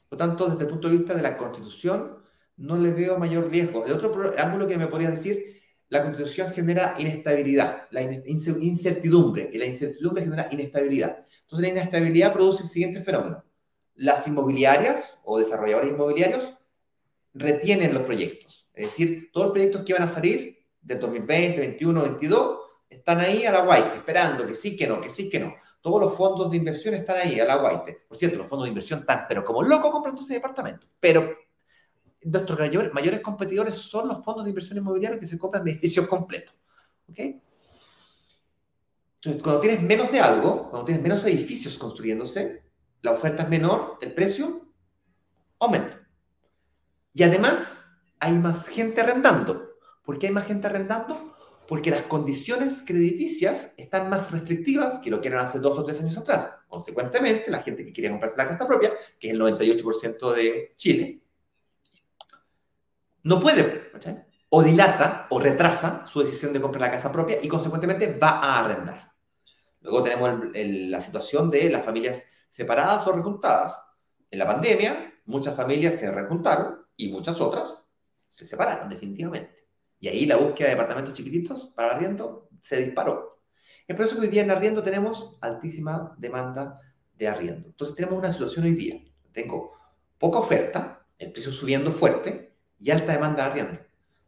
[0.08, 2.22] Por lo tanto, desde el punto de vista de la constitución,
[2.56, 3.84] no le veo mayor riesgo.
[3.84, 5.57] El otro ángulo que me podría decir
[5.88, 11.24] la constitución genera inestabilidad, la incertidumbre, y la incertidumbre genera inestabilidad.
[11.42, 13.42] Entonces la inestabilidad produce el siguiente fenómeno.
[13.94, 16.54] Las inmobiliarias o desarrolladores inmobiliarios
[17.32, 18.68] retienen los proyectos.
[18.74, 22.58] Es decir, todos los proyectos que van a salir del 2020, 2021, 2022
[22.90, 25.54] están ahí a la white, esperando que sí, que no, que sí, que no.
[25.80, 28.04] Todos los fondos de inversión están ahí a la white.
[28.08, 30.86] Por cierto, los fondos de inversión están, pero como locos comprando ese departamento.
[31.00, 31.36] Pero
[32.30, 32.58] nuestros
[32.92, 36.54] mayores competidores son los fondos de inversión inmobiliaria que se compran edificios completos.
[37.08, 37.18] ¿Ok?
[39.20, 42.62] Entonces, cuando tienes menos de algo, cuando tienes menos edificios construyéndose,
[43.02, 44.72] la oferta es menor, el precio
[45.58, 46.08] aumenta.
[47.12, 47.80] Y además,
[48.20, 49.76] hay más gente arrendando.
[50.04, 51.34] ¿Por qué hay más gente arrendando?
[51.66, 56.00] Porque las condiciones crediticias están más restrictivas que lo que eran hace dos o tres
[56.00, 56.56] años atrás.
[56.68, 61.22] Consecuentemente, la gente que quería comprarse la casa propia, que es el 98% de Chile,
[63.28, 63.90] no puede,
[64.48, 68.64] o dilata o retrasa su decisión de comprar la casa propia y consecuentemente va a
[68.64, 69.12] arrendar.
[69.82, 73.78] Luego tenemos la situación de las familias separadas o rejuntadas.
[74.30, 77.84] En la pandemia, muchas familias se rejuntaron y muchas otras
[78.30, 79.68] se separaron definitivamente.
[80.00, 83.42] Y ahí la búsqueda de departamentos chiquititos para arriendo se disparó.
[83.86, 86.80] Es por eso que hoy día en arriendo tenemos altísima demanda
[87.14, 87.68] de arriendo.
[87.68, 89.02] Entonces tenemos una situación hoy día.
[89.32, 89.74] Tengo
[90.16, 92.47] poca oferta, el precio subiendo fuerte
[92.80, 93.80] y alta demanda de arriendo.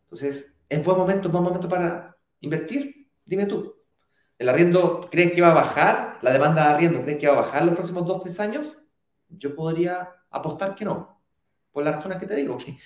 [0.04, 3.08] Entonces, ¿es buen momento, buen momento para invertir?
[3.24, 3.76] Dime tú.
[4.38, 6.18] ¿El arriendo crees que va a bajar?
[6.22, 8.78] ¿La demanda de arriendo crees que va a bajar los próximos dos, tres años?
[9.28, 11.20] Yo podría apostar que no.
[11.72, 12.78] Por las razones que te digo, que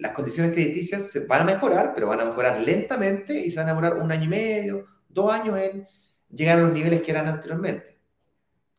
[0.00, 3.68] las condiciones crediticias se van a mejorar, pero van a mejorar lentamente y se van
[3.68, 5.86] a demorar un año y medio, dos años en
[6.30, 8.00] llegar a los niveles que eran anteriormente.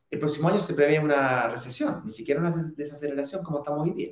[0.10, 4.12] El próximo año se prevé una recesión, ni siquiera una desaceleración como estamos hoy día.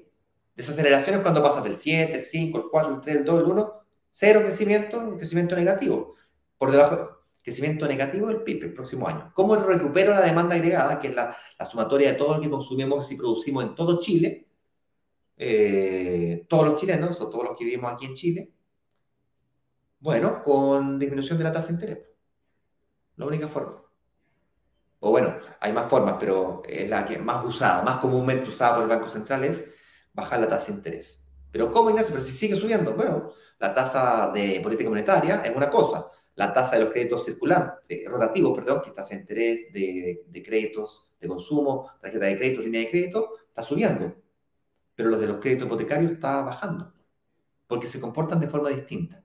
[0.59, 3.45] Desaceleración es cuando pasas del 7, el 5, el 4, el 3, el 2, el
[3.45, 3.73] 1,
[4.11, 6.15] cero crecimiento, crecimiento negativo.
[6.57, 9.31] Por debajo, crecimiento negativo del PIB el próximo año.
[9.33, 13.09] ¿Cómo recupero la demanda agregada, que es la, la sumatoria de todo lo que consumimos
[13.09, 14.49] y producimos en todo Chile?
[15.37, 18.51] Eh, todos los chilenos o todos los que vivimos aquí en Chile,
[20.01, 21.99] bueno, con disminución de la tasa de interés.
[23.15, 23.81] La única forma.
[24.99, 28.83] O bueno, hay más formas, pero es la que más usada, más comúnmente usada por
[28.83, 29.68] el Banco Central es
[30.13, 31.21] bajar la tasa de interés.
[31.51, 32.13] Pero ¿cómo, Ignacio?
[32.13, 32.93] Pero si sigue subiendo.
[32.93, 36.07] Bueno, la tasa de política monetaria es una cosa.
[36.35, 41.11] La tasa de los créditos circulantes, rotativos, perdón, que tasa de interés de, de créditos
[41.19, 44.15] de consumo, tarjeta de crédito, línea de crédito, está subiendo
[44.99, 46.91] pero los de los créditos hipotecarios está bajando,
[47.67, 49.23] porque se comportan de forma distinta.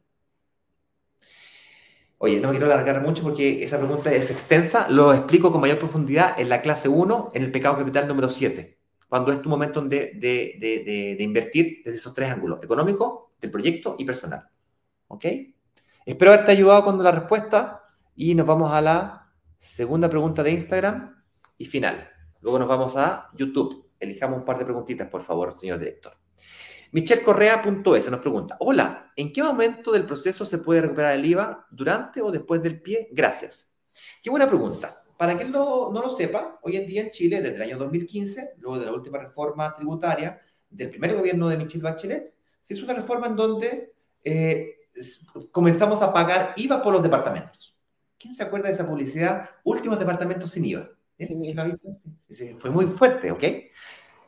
[2.19, 5.81] Oye, no me quiero alargar mucho porque esa pregunta es extensa, lo explico con mayor
[5.81, 8.74] profundidad en la clase 1, en el pecado capital número 7,
[9.15, 13.49] cuando es tu momento de, de, de, de invertir desde esos tres ángulos, económico, del
[13.49, 14.49] proyecto y personal.
[15.07, 15.25] ¿Ok?
[16.05, 17.85] Espero haberte ayudado con la respuesta
[18.17, 21.25] y nos vamos a la segunda pregunta de Instagram
[21.57, 22.11] y final.
[22.41, 23.89] Luego nos vamos a YouTube.
[24.01, 26.19] Elijamos un par de preguntitas, por favor, señor director.
[26.91, 31.69] Michelcorrea.es nos pregunta, hola, ¿en qué momento del proceso se puede recuperar el IVA?
[31.71, 33.11] ¿Durante o después del pie?
[33.13, 33.71] Gracias.
[34.21, 35.04] Qué buena pregunta.
[35.17, 38.55] Para quien no, no lo sepa, hoy en día en Chile, desde el año 2015,
[38.59, 42.95] luego de la última reforma tributaria del primer gobierno de Michelle Bachelet, se hizo una
[42.95, 44.75] reforma en donde eh,
[45.53, 47.77] comenzamos a pagar IVA por los departamentos.
[48.19, 49.51] ¿Quién se acuerda de esa publicidad?
[49.65, 50.91] Últimos departamentos sin IVA.
[52.31, 53.41] Sí, fue muy fuerte, ¿ok?
[53.41, 53.71] Que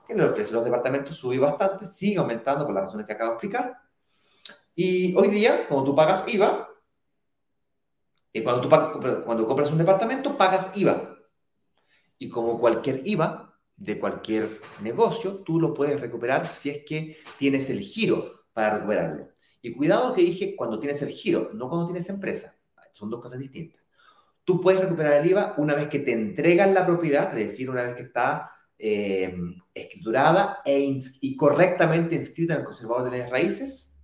[0.09, 3.34] el precio de los departamentos subió bastante, sigue aumentando por las razones que acabo de
[3.37, 3.78] explicar.
[4.74, 6.68] Y hoy día, cuando tú pagas IVA,
[8.43, 8.68] cuando tú
[9.24, 11.16] cuando compras un departamento, pagas IVA.
[12.18, 17.68] Y como cualquier IVA de cualquier negocio, tú lo puedes recuperar si es que tienes
[17.70, 19.28] el giro para recuperarlo.
[19.62, 22.55] Y cuidado que dije cuando tienes el giro, no cuando tienes empresa.
[22.93, 23.87] Son dos cosas distintas
[24.47, 27.82] tú puedes recuperar el IVA una vez que te entregan la propiedad, es decir, una
[27.82, 29.37] vez que está eh,
[29.74, 33.95] escriturada e y correctamente inscrita en el conservador de bienes raíces.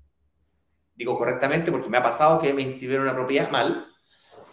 [0.97, 3.87] Digo correctamente porque me ha pasado que me inscribieron una propiedad mal,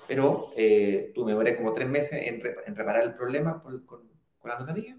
[0.10, 4.10] pero eh, tú me demoré como tres meses en, reparar el problema con, con,
[4.44, 4.98] la notaría.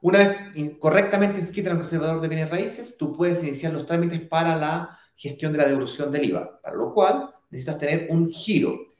[0.00, 4.20] Una vez correctamente inscrita en el conservador de bienes raíces, tú puedes iniciar los trámites
[4.20, 8.92] para la gestión de la devolución del IVA, para lo cual necesitas tener un giro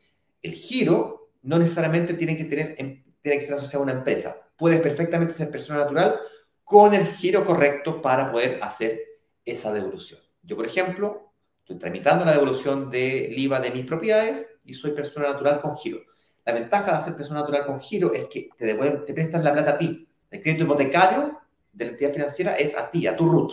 [0.42, 4.36] el giro no necesariamente tiene que, tener, tiene que ser asociado a una empresa.
[4.56, 6.18] Puedes perfectamente ser persona natural
[6.64, 9.00] con el giro correcto para poder hacer
[9.44, 10.20] esa devolución.
[10.42, 15.32] Yo, por ejemplo, estoy tramitando la devolución del IVA de mis propiedades y soy persona
[15.32, 16.00] natural con giro.
[16.44, 19.04] La ventaja de ser persona natural con giro es que te, devuelven,
[19.44, 20.08] la plata a ti.
[20.30, 21.40] El crédito hipotecario
[21.72, 23.52] de la entidad financiera es a ti, a tu root.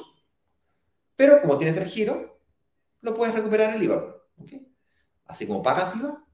[1.16, 2.39] Pero como tienes el giro,
[3.01, 4.16] lo puedes recuperar el IVA.
[5.26, 6.26] Así como pagas IVA,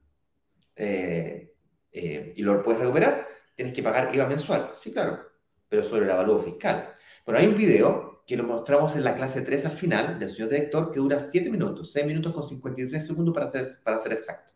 [0.76, 1.54] eh,
[1.92, 4.74] eh, y lo puedes recuperar, tienes que pagar IVA mensual.
[4.78, 5.20] Sí, claro,
[5.68, 6.94] pero sobre el avalúo fiscal.
[7.24, 10.48] Bueno, hay un video que lo mostramos en la clase 3 al final del señor
[10.48, 14.55] director que dura 7 minutos, 6 minutos con 53 segundos para ser, para ser exacto.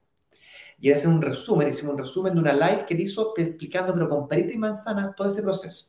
[0.81, 4.09] Y es un resumen, hicimos un resumen de una live que él hizo explicando, pero
[4.09, 5.89] con perita y manzana, todo ese proceso.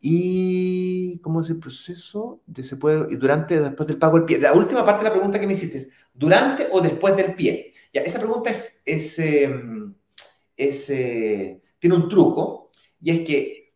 [0.00, 4.38] Y cómo es el proceso de se puede durante o después del pago del pie.
[4.38, 7.72] La última parte de la pregunta que me hiciste es durante o después del pie
[8.04, 8.50] esa pregunta
[8.84, 9.94] es, em,
[10.56, 12.70] eh, tiene un truco
[13.00, 13.72] y es que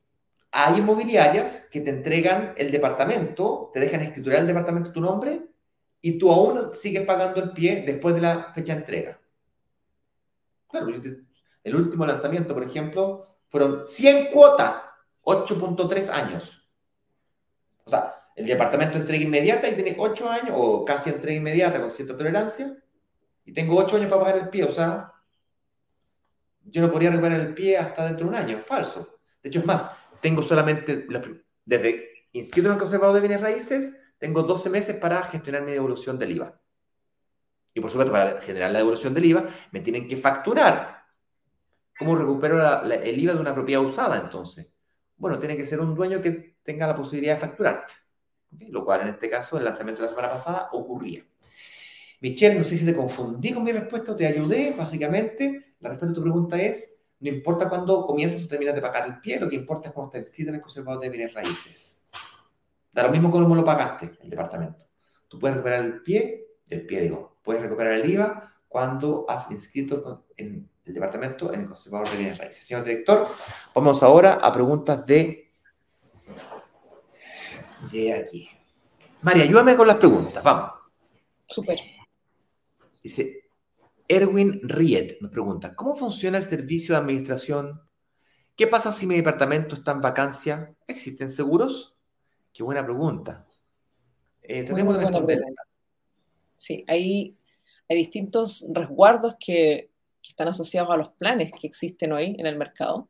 [0.53, 5.43] hay inmobiliarias que te entregan el departamento, te dejan escriturar el departamento tu nombre
[6.03, 9.21] y tú aún sigues pagando el pie después de la fecha de entrega.
[10.71, 10.89] Claro,
[11.65, 14.77] el último lanzamiento, por ejemplo, fueron 100 cuotas,
[15.23, 16.69] 8.3 años.
[17.85, 21.91] O sea, el departamento entrega inmediata y tiene 8 años, o casi entrega inmediata con
[21.91, 22.77] cierta tolerancia,
[23.45, 25.13] y tengo ocho años para pagar el pie, o sea,
[26.63, 29.19] yo no podría recuperar el pie hasta dentro de un año, falso.
[29.43, 29.91] De hecho, es más,
[30.21, 31.07] tengo solamente,
[31.65, 36.19] desde inscrito en el conservador de bienes raíces, tengo 12 meses para gestionar mi devolución
[36.19, 36.60] del IVA.
[37.75, 41.05] Y por supuesto, para generar la devolución del IVA, me tienen que facturar.
[41.99, 44.67] ¿Cómo recupero el IVA de una propiedad usada entonces?
[45.17, 47.93] Bueno, tiene que ser un dueño que tenga la posibilidad de facturarte.
[48.71, 51.25] Lo cual en este caso, el lanzamiento de la semana pasada, ocurría.
[52.21, 54.75] Michelle, no sé si te confundí con mi respuesta o te ayudé.
[54.77, 59.07] Básicamente, la respuesta a tu pregunta es, no importa cuándo comienzas o terminas de pagar
[59.07, 62.07] el pie, lo que importa es cuando está inscrito en el conservador de bienes raíces.
[62.93, 64.87] Da lo mismo como lo pagaste, el departamento.
[65.29, 70.27] Tú puedes recuperar el pie, el pie digo, puedes recuperar el IVA cuando has inscrito
[70.37, 72.67] en el departamento en el conservador de bienes raíces.
[72.67, 73.29] Señor director,
[73.75, 75.51] vamos ahora a preguntas de,
[77.91, 78.49] de aquí.
[79.23, 80.73] María, ayúdame con las preguntas, vamos.
[81.47, 81.79] Súper.
[83.03, 83.49] Dice,
[84.09, 87.83] Erwin Riet nos pregunta, ¿cómo funciona el servicio de administración?
[88.57, 90.75] ¿Qué pasa si mi departamento está en vacancia?
[90.87, 91.97] ¿Existen seguros?
[92.53, 93.47] Qué buena pregunta.
[94.43, 95.41] Eh, tenemos que responder.
[96.61, 97.39] Sí, hay,
[97.89, 99.89] hay distintos resguardos que
[100.23, 103.09] están asociados a los planes que existen hoy en el mercado.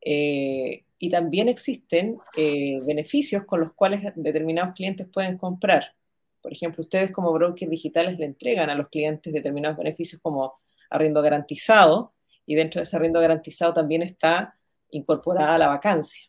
[0.00, 5.96] Eh, y también existen eh, beneficios con los cuales determinados clientes pueden comprar.
[6.40, 10.60] Por ejemplo, ustedes como brokers digitales le entregan a los clientes determinados beneficios como
[10.90, 12.14] arriendo garantizado
[12.46, 14.56] y dentro de ese arriendo garantizado también está
[14.90, 16.22] incorporada la vacancia.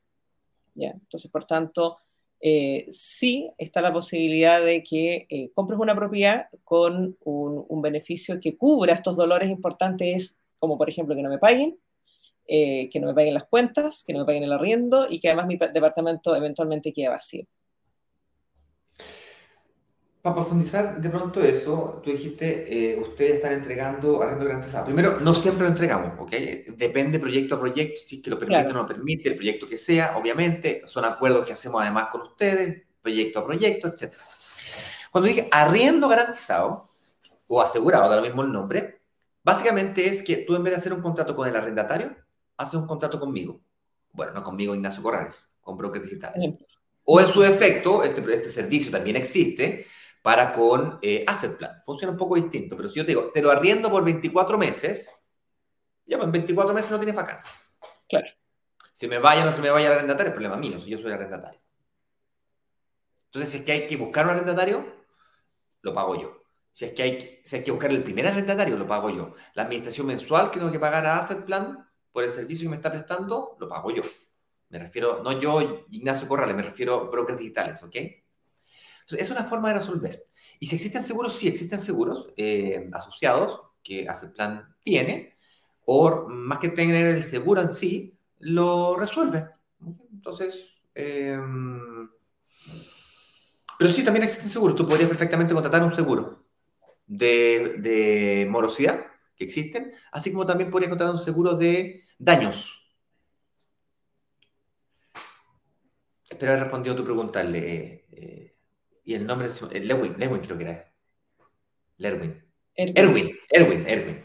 [0.74, 0.90] ¿ya?
[0.90, 2.00] Entonces, por tanto,
[2.44, 8.58] eh, sí está la posibilidad de que eh, compres una propiedad con un, beneficio que
[8.58, 11.78] cubra estos dolores importantes, como por ejemplo que no me paguen,
[12.48, 15.28] eh, que no me paguen las cuentas, que no me paguen el arriendo y que
[15.30, 17.46] además mi departamento eventualmente quede vacío.
[20.22, 24.86] Para profundizar de pronto eso, tú dijiste, eh, ustedes están entregando arrendo garantizado.
[24.86, 26.32] Primero, no siempre lo entregamos, ¿ok?
[26.78, 29.68] Depende proyecto a proyecto, si es que lo permite o no lo permite, el proyecto
[29.68, 30.84] que sea, obviamente.
[30.86, 34.14] Son acuerdos que hacemos además con ustedes, proyecto a proyecto, etc.
[35.10, 36.88] Cuando dije arriendo garantizado,
[37.48, 39.02] o asegurado, da lo mismo el nombre,
[39.44, 42.16] básicamente es que tú en vez de hacer un contrato con el arrendatario,
[42.58, 43.60] haces un contrato conmigo.
[44.14, 46.54] Bueno, no conmigo, Ignacio Corrales, con Brokers Digitales.
[47.04, 49.88] O en su defecto, este, este servicio también existe,
[50.22, 51.82] para con eh, Asset Plan.
[51.86, 55.08] Funciona un poco distinto, pero si yo te digo, te lo arriendo por 24 meses,
[56.06, 57.54] ya pues en 24 meses no tienes vacancia.
[58.08, 58.28] Claro.
[58.94, 60.98] Si me vaya o no se me vaya el arrendatario, es problema mío, si yo
[60.98, 61.60] soy el arrendatario.
[63.26, 64.86] Entonces, si es que hay que buscar un arrendatario,
[65.82, 66.44] lo pago yo.
[66.72, 69.36] Si es que hay, si hay que buscar el primer arrendatario, lo pago yo.
[69.56, 72.76] La administración mensual que tengo que pagar a Asset Plan por el servicio que me
[72.76, 74.04] está prestando, lo pago yo.
[74.70, 77.96] Me refiero, no yo, Ignacio Corrales, me refiero a brokers digitales, ¿ok?
[79.10, 80.26] Es una forma de resolver.
[80.60, 85.36] Y si existen seguros, sí existen seguros eh, asociados que plan tiene,
[85.86, 89.48] o más que tener el seguro en sí, lo resuelve.
[90.12, 92.10] Entonces, em,
[93.80, 94.76] pero sí, también existen seguros.
[94.76, 96.46] Tú podrías perfectamente contratar un seguro
[97.08, 102.82] de, de morosidad, que existen, así como también podrías contratar un seguro de daños.
[106.30, 108.51] Espero haber respondido a tu pregunta, le, eh,
[109.12, 110.94] y el nombre es Lewin, Lewin creo que era.
[111.98, 112.42] Lerwin.
[112.74, 113.38] Erwin.
[113.50, 114.24] Erwin, Erwin,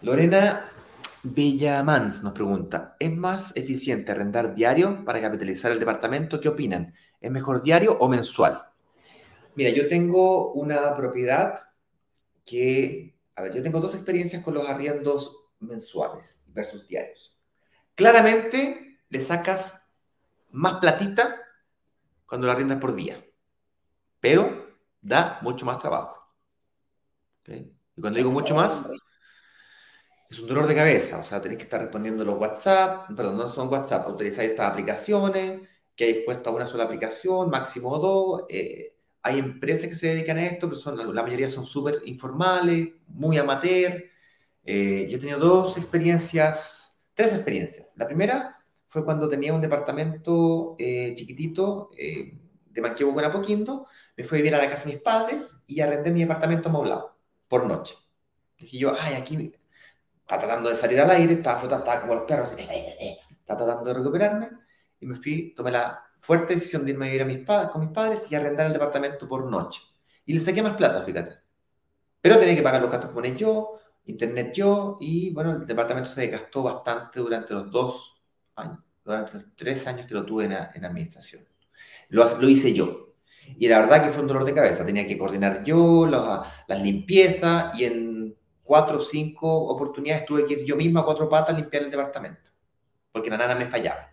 [0.00, 0.72] Lorena
[1.22, 6.40] Villamans nos pregunta, ¿es más eficiente arrendar diario para capitalizar el departamento?
[6.40, 6.94] ¿Qué opinan?
[7.20, 8.62] ¿Es mejor diario o mensual?
[9.56, 11.60] Mira, yo tengo una propiedad
[12.46, 17.36] que, a ver, yo tengo dos experiencias con los arriendos mensuales versus diarios.
[17.94, 19.79] Claramente le sacas
[20.52, 21.36] más platita
[22.26, 23.24] cuando la riendas por día.
[24.20, 26.16] Pero da mucho más trabajo.
[27.46, 28.84] Y cuando digo mucho más,
[30.28, 31.18] es un dolor de cabeza.
[31.18, 35.68] O sea, tenéis que estar respondiendo los WhatsApp, perdón, no son WhatsApp, utilizáis estas aplicaciones,
[35.96, 38.44] que hay expuesto a una sola aplicación, máximo dos.
[38.48, 42.90] Eh, hay empresas que se dedican a esto, pero son, la mayoría son súper informales,
[43.08, 44.04] muy amateur.
[44.64, 47.94] Eh, yo he tenido dos experiencias, tres experiencias.
[47.96, 48.59] La primera
[48.90, 52.36] fue cuando tenía un departamento eh, chiquitito eh,
[52.66, 53.86] de Manquehue con Apoquindo.
[54.16, 57.16] Me fui a vivir a la casa de mis padres y arrendé mi departamento moblado
[57.48, 57.94] por noche.
[58.58, 59.52] Dije yo, ay, aquí
[60.20, 63.94] está tratando de salir al aire, estaba flotando, estaba como los perros, está tratando de
[63.94, 64.50] recuperarme.
[64.98, 67.82] Y me fui, tomé la fuerte decisión de irme a vivir a mis padres, con
[67.82, 69.80] mis padres y arrendar el departamento por noche.
[70.26, 71.36] Y le saqué más plata, fíjate.
[72.20, 76.26] Pero tenía que pagar los gastos con yo, internet yo, y bueno, el departamento se
[76.26, 78.09] gastó bastante durante los dos
[79.04, 81.46] durante los tres años que lo tuve en, administración.
[82.08, 83.14] Lo, lo, hice yo.
[83.58, 84.84] Y la verdad que fue un dolor de cabeza.
[84.84, 90.64] Tenía que coordinar yo las limpiezas y en cuatro o cinco oportunidades tuve que ir
[90.64, 92.50] yo misma a cuatro patas a limpiar el departamento.
[93.10, 94.10] Porque la nana me fallaba.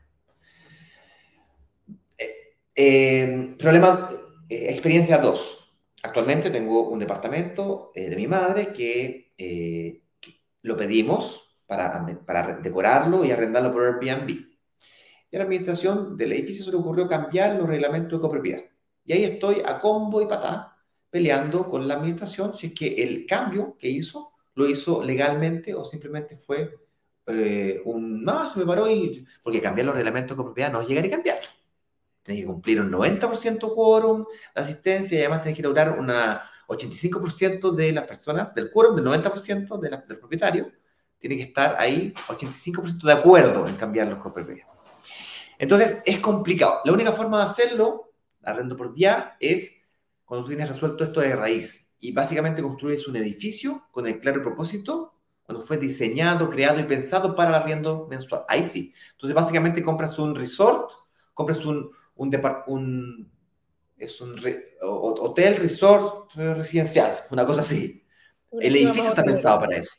[2.18, 4.10] Eh, eh, problema,
[4.50, 5.76] eh, experiencia dos.
[6.02, 10.02] Actualmente tengo un departamento de mi madre que eh,
[10.62, 14.30] lo pedimos para, para decorarlo y arrendarlo por Airbnb.
[15.30, 18.63] Y a la administración del edificio se le ocurrió cambiar los reglamentos de copropiedad.
[19.03, 20.78] Y ahí estoy a combo y patá
[21.09, 25.86] peleando con la administración si es que el cambio que hizo lo hizo legalmente o
[25.86, 26.74] simplemente fue
[27.28, 31.01] eh, un, no, se me paró y, porque cambiar los reglamentos de copropiedad no llega
[31.01, 31.39] ni cambiar.
[32.24, 37.72] Tienes que cumplir un 90% quórum de asistencia y además tienes que lograr un 85%
[37.72, 40.72] de las personas del quórum, del 90% de la, del propietario,
[41.20, 44.68] tiene que estar ahí 85% de acuerdo en cambiar los copropiedad.
[45.57, 46.82] Entonces es complicado.
[46.86, 48.13] La única forma de hacerlo,
[48.43, 49.82] arrendo por día, es
[50.26, 54.41] cuando tú tienes resuelto esto de raíz y básicamente construyes un edificio con el claro
[54.41, 55.13] propósito,
[55.43, 58.43] cuando fue diseñado, creado y pensado para el arriendo mensual.
[58.47, 58.93] Ahí sí.
[59.13, 60.91] Entonces básicamente compras un resort,
[61.34, 63.32] compras un, un, un
[63.97, 64.39] es un
[64.82, 68.05] hotel, resort residencial, una cosa así.
[68.51, 69.91] El edificio está pensado para eso.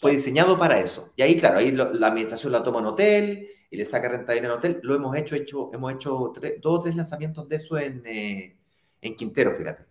[0.00, 1.12] Fue diseñado para eso.
[1.16, 4.58] Y ahí, claro, ahí la administración la toma en hotel y le saca rentabilidad en
[4.58, 4.80] hotel.
[4.82, 6.32] Lo hemos hecho, hecho hemos hecho
[6.62, 8.56] dos o tres lanzamientos de eso en, eh,
[9.00, 9.84] en Quintero, fíjate.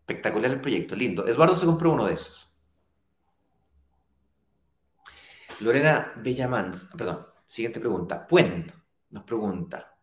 [0.00, 1.26] Espectacular el proyecto, lindo.
[1.26, 2.50] Eduardo se compró uno de esos.
[5.60, 8.26] Lorena Bellamans, perdón, siguiente pregunta.
[8.26, 8.72] Puen
[9.10, 9.96] nos pregunta.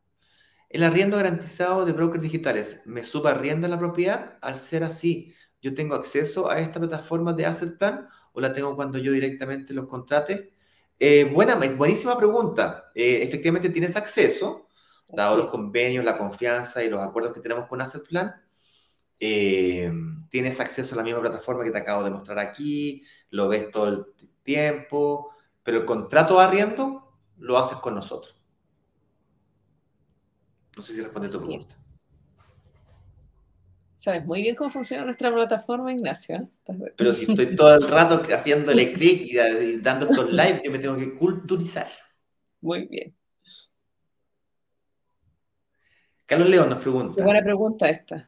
[0.69, 4.37] El arriendo garantizado de brokers digitales, ¿me subarrienda la propiedad?
[4.41, 8.75] Al ser así, ¿yo tengo acceso a esta plataforma de Asset Plan o la tengo
[8.75, 10.53] cuando yo directamente los contrate?
[10.99, 12.91] Eh, buena, buenísima pregunta.
[12.93, 14.67] Eh, efectivamente tienes acceso,
[15.07, 18.33] dado los convenios, la confianza y los acuerdos que tenemos con Asset Plan,
[19.19, 19.91] eh,
[20.29, 23.87] tienes acceso a la misma plataforma que te acabo de mostrar aquí, lo ves todo
[23.87, 24.05] el
[24.43, 25.31] tiempo,
[25.63, 28.35] pero el contrato de arriendo lo haces con nosotros.
[30.75, 31.90] No sé si responde tu pregunta.
[34.01, 36.49] Sabes muy bien cómo funciona nuestra plataforma, Ignacio.
[36.97, 40.97] Pero si estoy todo el rato haciéndole clic y dando estos live, yo me tengo
[40.97, 41.85] que culturizar.
[42.61, 43.15] Muy bien.
[46.25, 47.13] Carlos León nos pregunta.
[47.15, 48.27] Qué buena pregunta esta.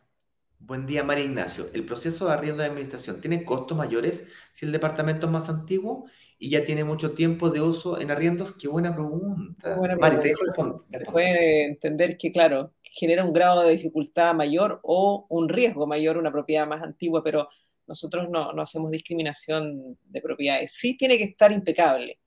[0.60, 1.66] Buen día, María Ignacio.
[1.74, 6.06] ¿El proceso de arriendo de administración tiene costos mayores si el departamento es más antiguo
[6.38, 8.56] y ya tiene mucho tiempo de uso en arriendos?
[8.56, 9.76] Qué buena pregunta.
[10.00, 15.26] Mari, te dejo Se puede entender que, claro, genera un grado de dificultad mayor o
[15.30, 17.50] un riesgo mayor una propiedad más antigua, pero
[17.88, 20.74] nosotros no, no hacemos discriminación de propiedades.
[20.74, 22.20] Sí tiene que estar impecable.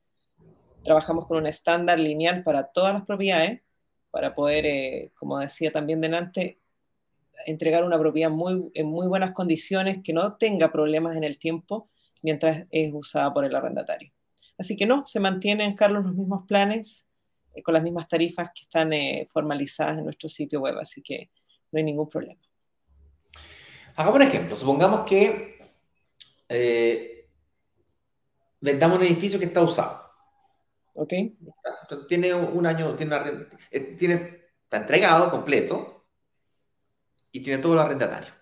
[0.82, 3.62] Trabajamos con un estándar lineal para todas las propiedades
[4.10, 6.58] para poder, eh, como decía también delante,
[7.44, 11.90] entregar una propiedad muy, en muy buenas condiciones, que no tenga problemas en el tiempo
[12.22, 14.10] mientras es usada por el arrendatario.
[14.58, 17.05] Así que no, se mantienen, Carlos, los mismos planes
[17.62, 21.30] con las mismas tarifas que están eh, formalizadas en nuestro sitio web, así que
[21.72, 22.40] no hay ningún problema.
[23.96, 24.56] Hagamos un ejemplo.
[24.56, 25.56] Supongamos que
[28.60, 30.06] vendamos un edificio que está usado
[30.96, 31.12] Ok.
[32.08, 33.16] Tiene un año, tiene,
[33.70, 36.08] eh, tiene está entregado completo
[37.30, 38.32] y tiene todo el arrendatario.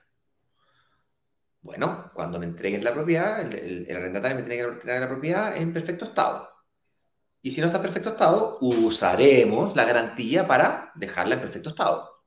[1.60, 5.72] Bueno, cuando me entreguen la propiedad, el, arrendatario me tiene que entregar la propiedad en
[5.72, 6.48] perfecto estado.
[7.44, 12.24] Y si no está en perfecto estado, usaremos la garantía para dejarla en perfecto estado.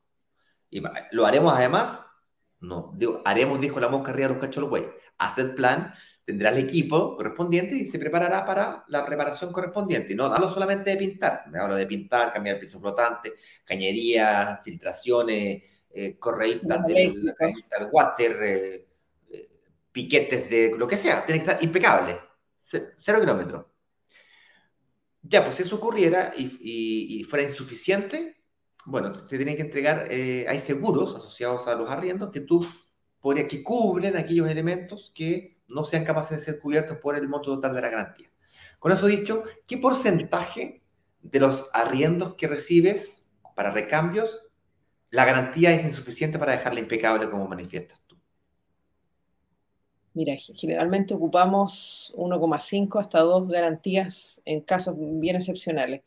[0.70, 2.05] Y lo haremos además,
[2.59, 4.86] no, digo, haremos, dijo la mosca arriba de los cachorros, güey.
[5.18, 5.91] Hacer plan
[6.24, 10.13] tendrá el equipo correspondiente y se preparará para la preparación correspondiente.
[10.13, 13.34] Y no hablo solamente de pintar, me hablo de pintar, cambiar el piso flotante,
[13.65, 17.34] cañerías, filtraciones, eh, correitas del,
[17.91, 18.88] water, eh,
[19.32, 19.49] eh,
[19.91, 22.20] piquetes de lo que sea, tiene que estar impecable,
[22.61, 23.76] cero kilómetros.
[25.22, 28.38] Ya, pues si eso ocurriera y, fuera insuficiente,
[28.86, 32.65] bueno, te tienen que entregar, hay seguros asociados a los arriendos que tú
[33.20, 37.53] podrías, que cubren aquellos elementos que no sean capaces de ser cubiertos por el monto
[37.53, 38.32] total de la garantía.
[38.80, 40.84] Con eso dicho, ¿qué porcentaje
[41.22, 44.43] de los arriendos que recibes para recambios,
[45.09, 48.07] la garantía es insuficiente para dejarla impecable como manifiestas tú?
[50.18, 56.01] Mira, generalmente ocupamos 1,5 hasta 2 garantías en casos bien excepcionales,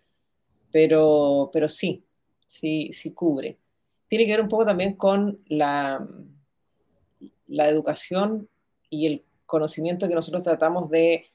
[0.72, 2.02] pero, pero sí,
[2.44, 3.56] sí, sí cubre.
[4.08, 6.04] Tiene que ver un poco también con la,
[7.46, 8.48] la educación
[8.88, 11.26] y el conocimiento que nosotros tratamos de,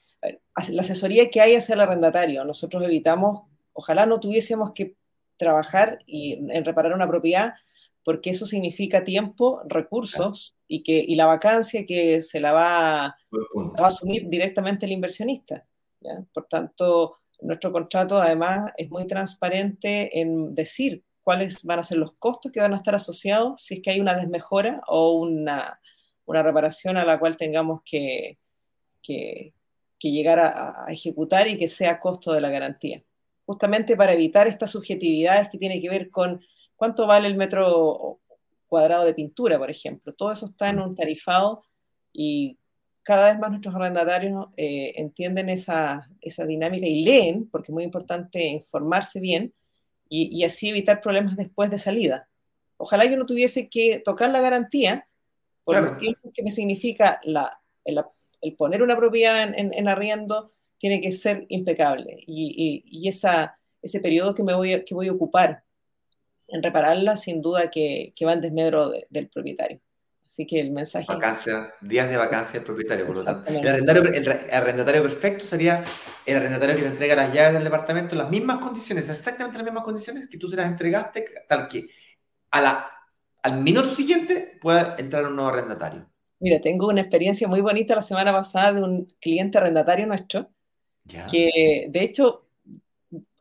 [0.67, 2.43] la asesoría que hay hacia el arrendatario.
[2.43, 4.95] Nosotros evitamos, ojalá no tuviésemos que
[5.37, 7.53] trabajar y, en reparar una propiedad,
[8.05, 13.15] porque eso significa tiempo, recursos y, que, y la vacancia que se la va, a
[13.79, 15.65] asumir directamente el inversionista.
[16.31, 22.13] Por tanto, nuestro contrato además es muy transparente en decir cuáles van a ser los
[22.13, 25.81] costos que van a estar asociados si es que hay una desmejora o una,
[26.25, 28.37] una reparación a la cual tengamos que,
[29.01, 29.53] que,
[29.99, 33.01] llegar a, ejecutar y que sea costo de la garantía.
[33.47, 36.41] Justamente para evitar estas subjetividades que tiene que ver con
[36.75, 38.19] cuánto vale el metro
[38.67, 40.13] cuadrado de pintura, por ejemplo.
[40.13, 41.63] Todo eso está en un tarifado
[42.11, 42.57] y
[43.03, 46.09] cada vez más nuestros arrendatarios eh, entienden esa,
[46.47, 49.53] dinámica y leen, porque es muy importante informarse bien
[50.09, 52.27] y, así evitar problemas después de salida.
[52.77, 55.07] Ojalá yo no tuviese que tocar la garantía
[55.63, 58.03] por los tiempos que me significa la, el,
[58.55, 62.17] poner una propiedad en, arriendo, tiene que ser impecable.
[62.25, 65.64] Y, esa, ese periodo que, me voy, que voy a ocupar
[66.47, 69.79] en repararla, sin duda que, va en desmedro del propietario.
[70.25, 73.51] Así que el mensaje vacancia, días de vacancia del propietario, por lo tanto.
[73.51, 75.83] El arrendatario, perfecto sería
[76.25, 79.65] el arrendatario que te entrega las llaves del departamento en las mismas condiciones, exactamente las
[79.65, 81.87] mismas condiciones que tú se las entregaste, tal que
[82.49, 82.89] a la,
[83.43, 86.09] al minuto siguiente pueda entrar un nuevo arrendatario.
[86.39, 90.49] Mira, tengo una experiencia muy bonita la semana pasada de un cliente arrendatario nuestro,
[91.29, 92.44] que de hecho,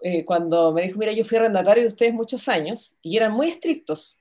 [0.05, 3.48] eh, cuando me dijo, mira, yo fui arrendatario de ustedes muchos años y eran muy
[3.48, 4.20] estrictos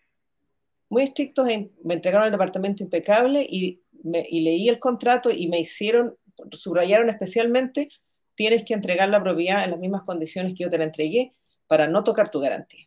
[0.93, 1.47] muy estrictos,
[1.83, 6.17] me entregaron el departamento impecable y, leí el contrato y me hicieron,
[6.51, 7.89] subrayaron especialmente,
[8.35, 11.33] tienes que entregar la propiedad en las mismas condiciones que yo te la entregué
[11.67, 12.85] para no tocar tu garantía.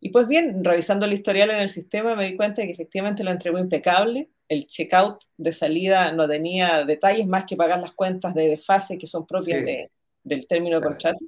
[0.00, 3.22] Y pues bien, revisando el historial en el sistema me di cuenta de que efectivamente
[3.22, 8.34] lo entregó impecable, el checkout de salida no tenía detalles más que pagar las cuentas
[8.34, 9.62] de desfase que son propias
[10.24, 11.24] del término de contrato.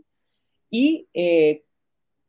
[0.77, 1.63] Y eh,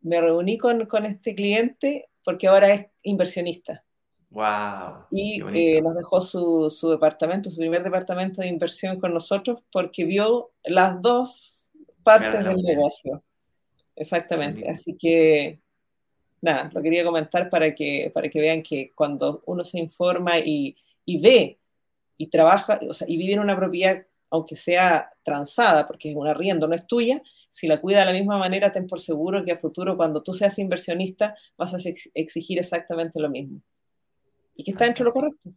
[0.01, 3.83] me reuní con, con este cliente porque ahora es inversionista.
[4.29, 5.07] Wow.
[5.09, 10.05] Y eh, nos dejó su, su, departamento, su primer departamento de inversión con nosotros, porque
[10.05, 11.69] vio las dos
[12.03, 13.23] partes del negocio.
[13.95, 14.69] Exactamente.
[14.69, 15.59] Así que,
[16.39, 20.77] nada, lo quería comentar para que, para que vean que cuando uno se informa y,
[21.03, 21.57] y ve
[22.15, 26.27] y trabaja, o sea, y vive en una propiedad, aunque sea transada, porque es un
[26.27, 27.23] arriendo, no es tuya,
[27.55, 30.33] si la cuida de la misma manera, ten por seguro que a futuro, cuando tú
[30.33, 31.77] seas inversionista, vas a
[32.13, 33.61] exigir exactamente lo mismo.
[34.57, 35.51] Y que está dentro de lo correcto.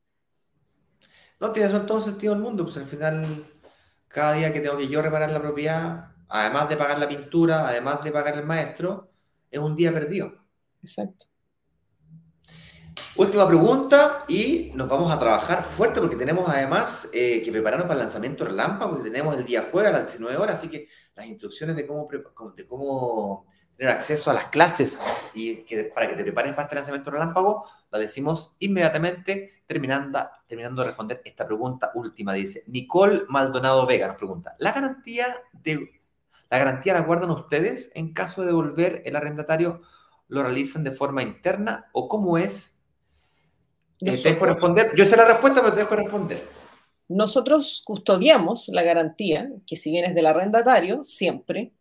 [1.41, 3.27] No, tiene todo sentido el mundo, pues al final,
[4.07, 8.05] cada día que tengo que yo reparar la propiedad, además de pagar la pintura, además
[8.05, 9.11] de pagar el maestro,
[9.51, 10.35] es un día perdido.
[10.81, 11.27] Exacto.
[13.17, 17.99] Última pregunta y nos vamos a trabajar fuerte porque tenemos además eh, que prepararnos para
[17.99, 20.89] el lanzamiento relámpago porque tenemos el día jueves a las 19 horas, así que
[21.19, 22.09] las instrucciones de cómo,
[22.57, 23.45] de cómo
[23.77, 24.99] tener acceso a las clases
[25.35, 30.83] y que, para que te prepares para este lanzamiento relámpago, la decimos inmediatamente terminando, terminando
[30.83, 32.33] de responder esta pregunta última.
[32.35, 36.01] Dice Nicole Maldonado Vega nos pregunta, ¿la garantía, de,
[36.51, 39.83] ¿la garantía la guardan ustedes en caso de devolver el arrendatario?
[40.29, 42.81] ¿Lo realizan de forma interna o cómo es?
[44.01, 44.95] Eh, te dejo responder.
[44.95, 46.58] Yo sé la respuesta, pero te dejo responder.
[47.09, 51.73] Nosotros custodiamos la garantía, que si bien es del arrendatario, siempre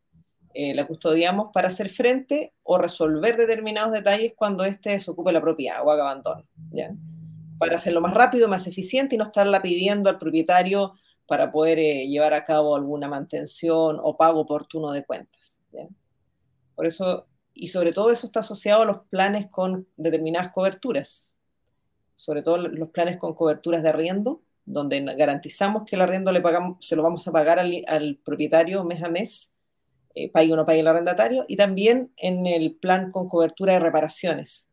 [0.53, 5.86] eh, la custodiamos para hacer frente o resolver determinados detalles cuando éste desocupe la propiedad
[5.86, 6.45] o haga abandono.
[6.71, 6.95] ¿ya?
[7.59, 10.93] Para hacerlo más rápido, más eficiente y no estarla pidiendo al propietario
[11.28, 15.59] para poder eh, llevar a cabo alguna mantención o pago oportuno de cuentas.
[16.74, 21.36] Por eso, y sobre todo eso está asociado a los planes con determinadas coberturas,
[22.16, 26.86] sobre todo los planes con coberturas de arriendo, donde garantizamos que el arriendo le pagamos,
[26.86, 29.54] se lo vamos a pagar al, propietario mes a mes,
[30.14, 33.80] eh, pague o no pague el arrendatario, y también en el plan con cobertura de
[33.80, 34.70] reparaciones.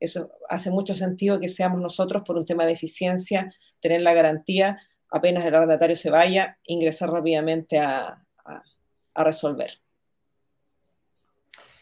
[0.00, 4.80] Eso hace mucho sentido que seamos nosotros, por un tema de eficiencia, tener la garantía,
[5.10, 8.24] apenas el arrendatario se vaya, ingresar rápidamente a,
[9.14, 9.72] resolver.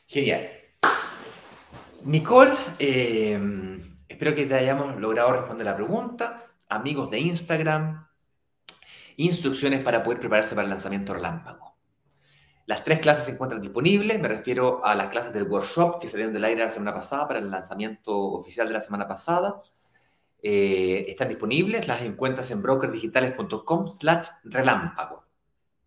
[0.07, 0.49] Genial.
[2.05, 3.39] Nicole, eh,
[4.09, 8.07] espero que te hayamos logrado responder la pregunta amigos de Instagram,
[9.17, 11.77] instrucciones para poder prepararse para el lanzamiento relámpago.
[12.67, 16.35] Las tres clases se encuentran disponibles, me refiero a las clases del workshop que salieron
[16.35, 19.63] del aire la semana pasada para el lanzamiento oficial de la semana pasada.
[20.43, 25.25] Eh, están disponibles, las encuentras en brokersdigitales.com slash relámpago.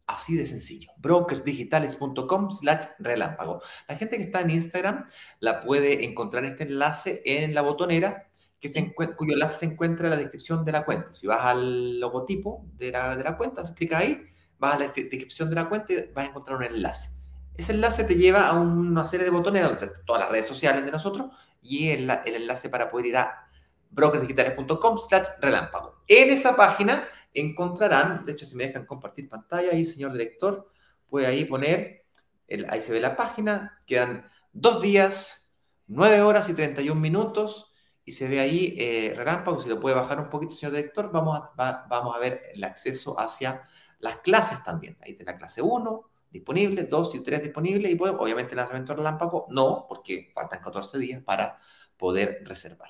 [0.07, 3.61] Así de sencillo, brokersdigitales.com slash relámpago.
[3.87, 5.05] La gente que está en Instagram
[5.41, 8.28] la puede encontrar este enlace en la botonera
[8.59, 11.13] que se cuyo enlace se encuentra en la descripción de la cuenta.
[11.13, 14.27] Si vas al logotipo de la, de la cuenta, clica ahí,
[14.57, 17.17] vas a la descripción de la cuenta y vas a encontrar un enlace.
[17.55, 20.91] Ese enlace te lleva a una serie de botones donde todas las redes sociales de
[20.91, 21.31] nosotros
[21.61, 23.47] y el, el enlace para poder ir a
[23.91, 26.03] brokersdigitales.com slash relámpago.
[26.07, 30.69] En esa página encontrarán, de hecho si me dejan compartir pantalla ahí, señor director,
[31.07, 32.05] puede ahí poner,
[32.47, 35.53] el, ahí se ve la página, quedan dos días,
[35.87, 37.68] nueve horas y 31 minutos
[38.09, 41.39] y se ve ahí eh, relámpago, si lo puede bajar un poquito, señor director, vamos
[41.55, 43.61] a, vamos a ver el acceso hacia
[43.99, 44.97] las clases también.
[45.01, 48.95] Ahí está la clase 1 disponible, 2 y 3 disponible, y pues, obviamente el lanzamiento
[48.95, 51.59] relámpago no, porque faltan 14 días para
[51.97, 52.89] poder reservar.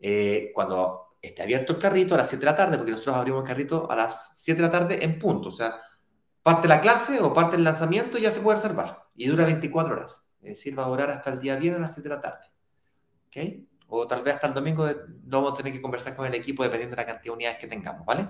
[0.00, 3.42] Eh, cuando esté abierto el carrito a las 7 de la tarde, porque nosotros abrimos
[3.42, 5.80] el carrito a las 7 de la tarde en punto, o sea,
[6.42, 9.94] parte la clase o parte el lanzamiento y ya se puede reservar, y dura 24
[9.94, 12.20] horas, es decir, va a durar hasta el día viernes a las 7 de la
[12.20, 12.46] tarde.
[13.28, 13.67] ¿Ok?
[13.88, 16.62] O tal vez hasta el domingo lo vamos a tener que conversar con el equipo
[16.62, 18.28] dependiendo de la cantidad de unidades que tengamos, ¿vale?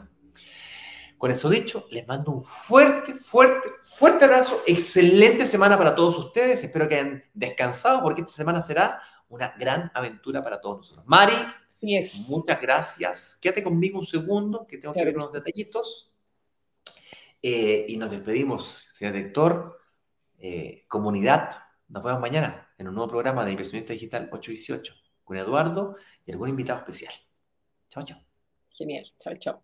[1.18, 4.62] Con eso dicho, les mando un fuerte, fuerte, fuerte abrazo.
[4.68, 6.62] Excelente semana para todos ustedes.
[6.62, 11.04] Espero que hayan descansado porque esta semana será una gran aventura para todos nosotros.
[11.08, 11.34] Mari,
[12.28, 13.36] muchas gracias.
[13.42, 16.16] Quédate conmigo un segundo que tengo que ver unos detallitos.
[17.42, 19.80] Eh, y nos despedimos, señor director.
[20.38, 21.50] Eh, comunidad,
[21.88, 26.48] nos vemos mañana en un nuevo programa de Inversionista Digital 818 con Eduardo y algún
[26.48, 27.12] invitado especial.
[27.90, 28.18] Chao, chao.
[28.70, 29.04] Genial.
[29.18, 29.60] Chao, chao.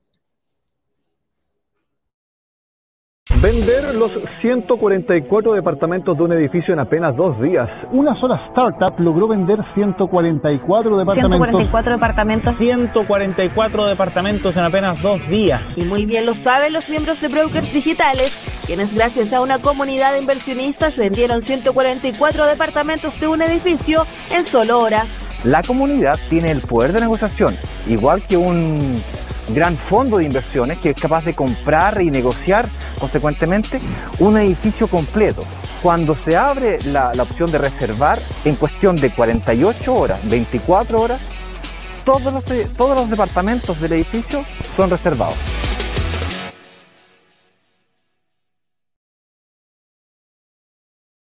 [3.42, 7.68] Vender los 144 departamentos de un edificio en apenas dos días.
[7.92, 11.38] Una sola startup logró vender 144 departamentos.
[11.38, 12.56] 144 departamentos.
[12.58, 15.62] 144 departamentos en apenas dos días.
[15.76, 18.32] Y muy bien lo saben los miembros de Brokers Digitales,
[18.66, 24.78] quienes gracias a una comunidad de inversionistas vendieron 144 departamentos de un edificio en solo
[24.78, 25.23] horas.
[25.44, 29.02] La comunidad tiene el poder de negociación, igual que un
[29.50, 32.66] gran fondo de inversiones que es capaz de comprar y negociar
[32.98, 33.78] consecuentemente
[34.20, 35.42] un edificio completo.
[35.82, 41.20] Cuando se abre la, opción de reservar, en cuestión de 48 horas, 24 horas,
[42.06, 42.44] todos los,
[42.74, 44.46] todos los departamentos del edificio
[44.76, 45.36] son reservados.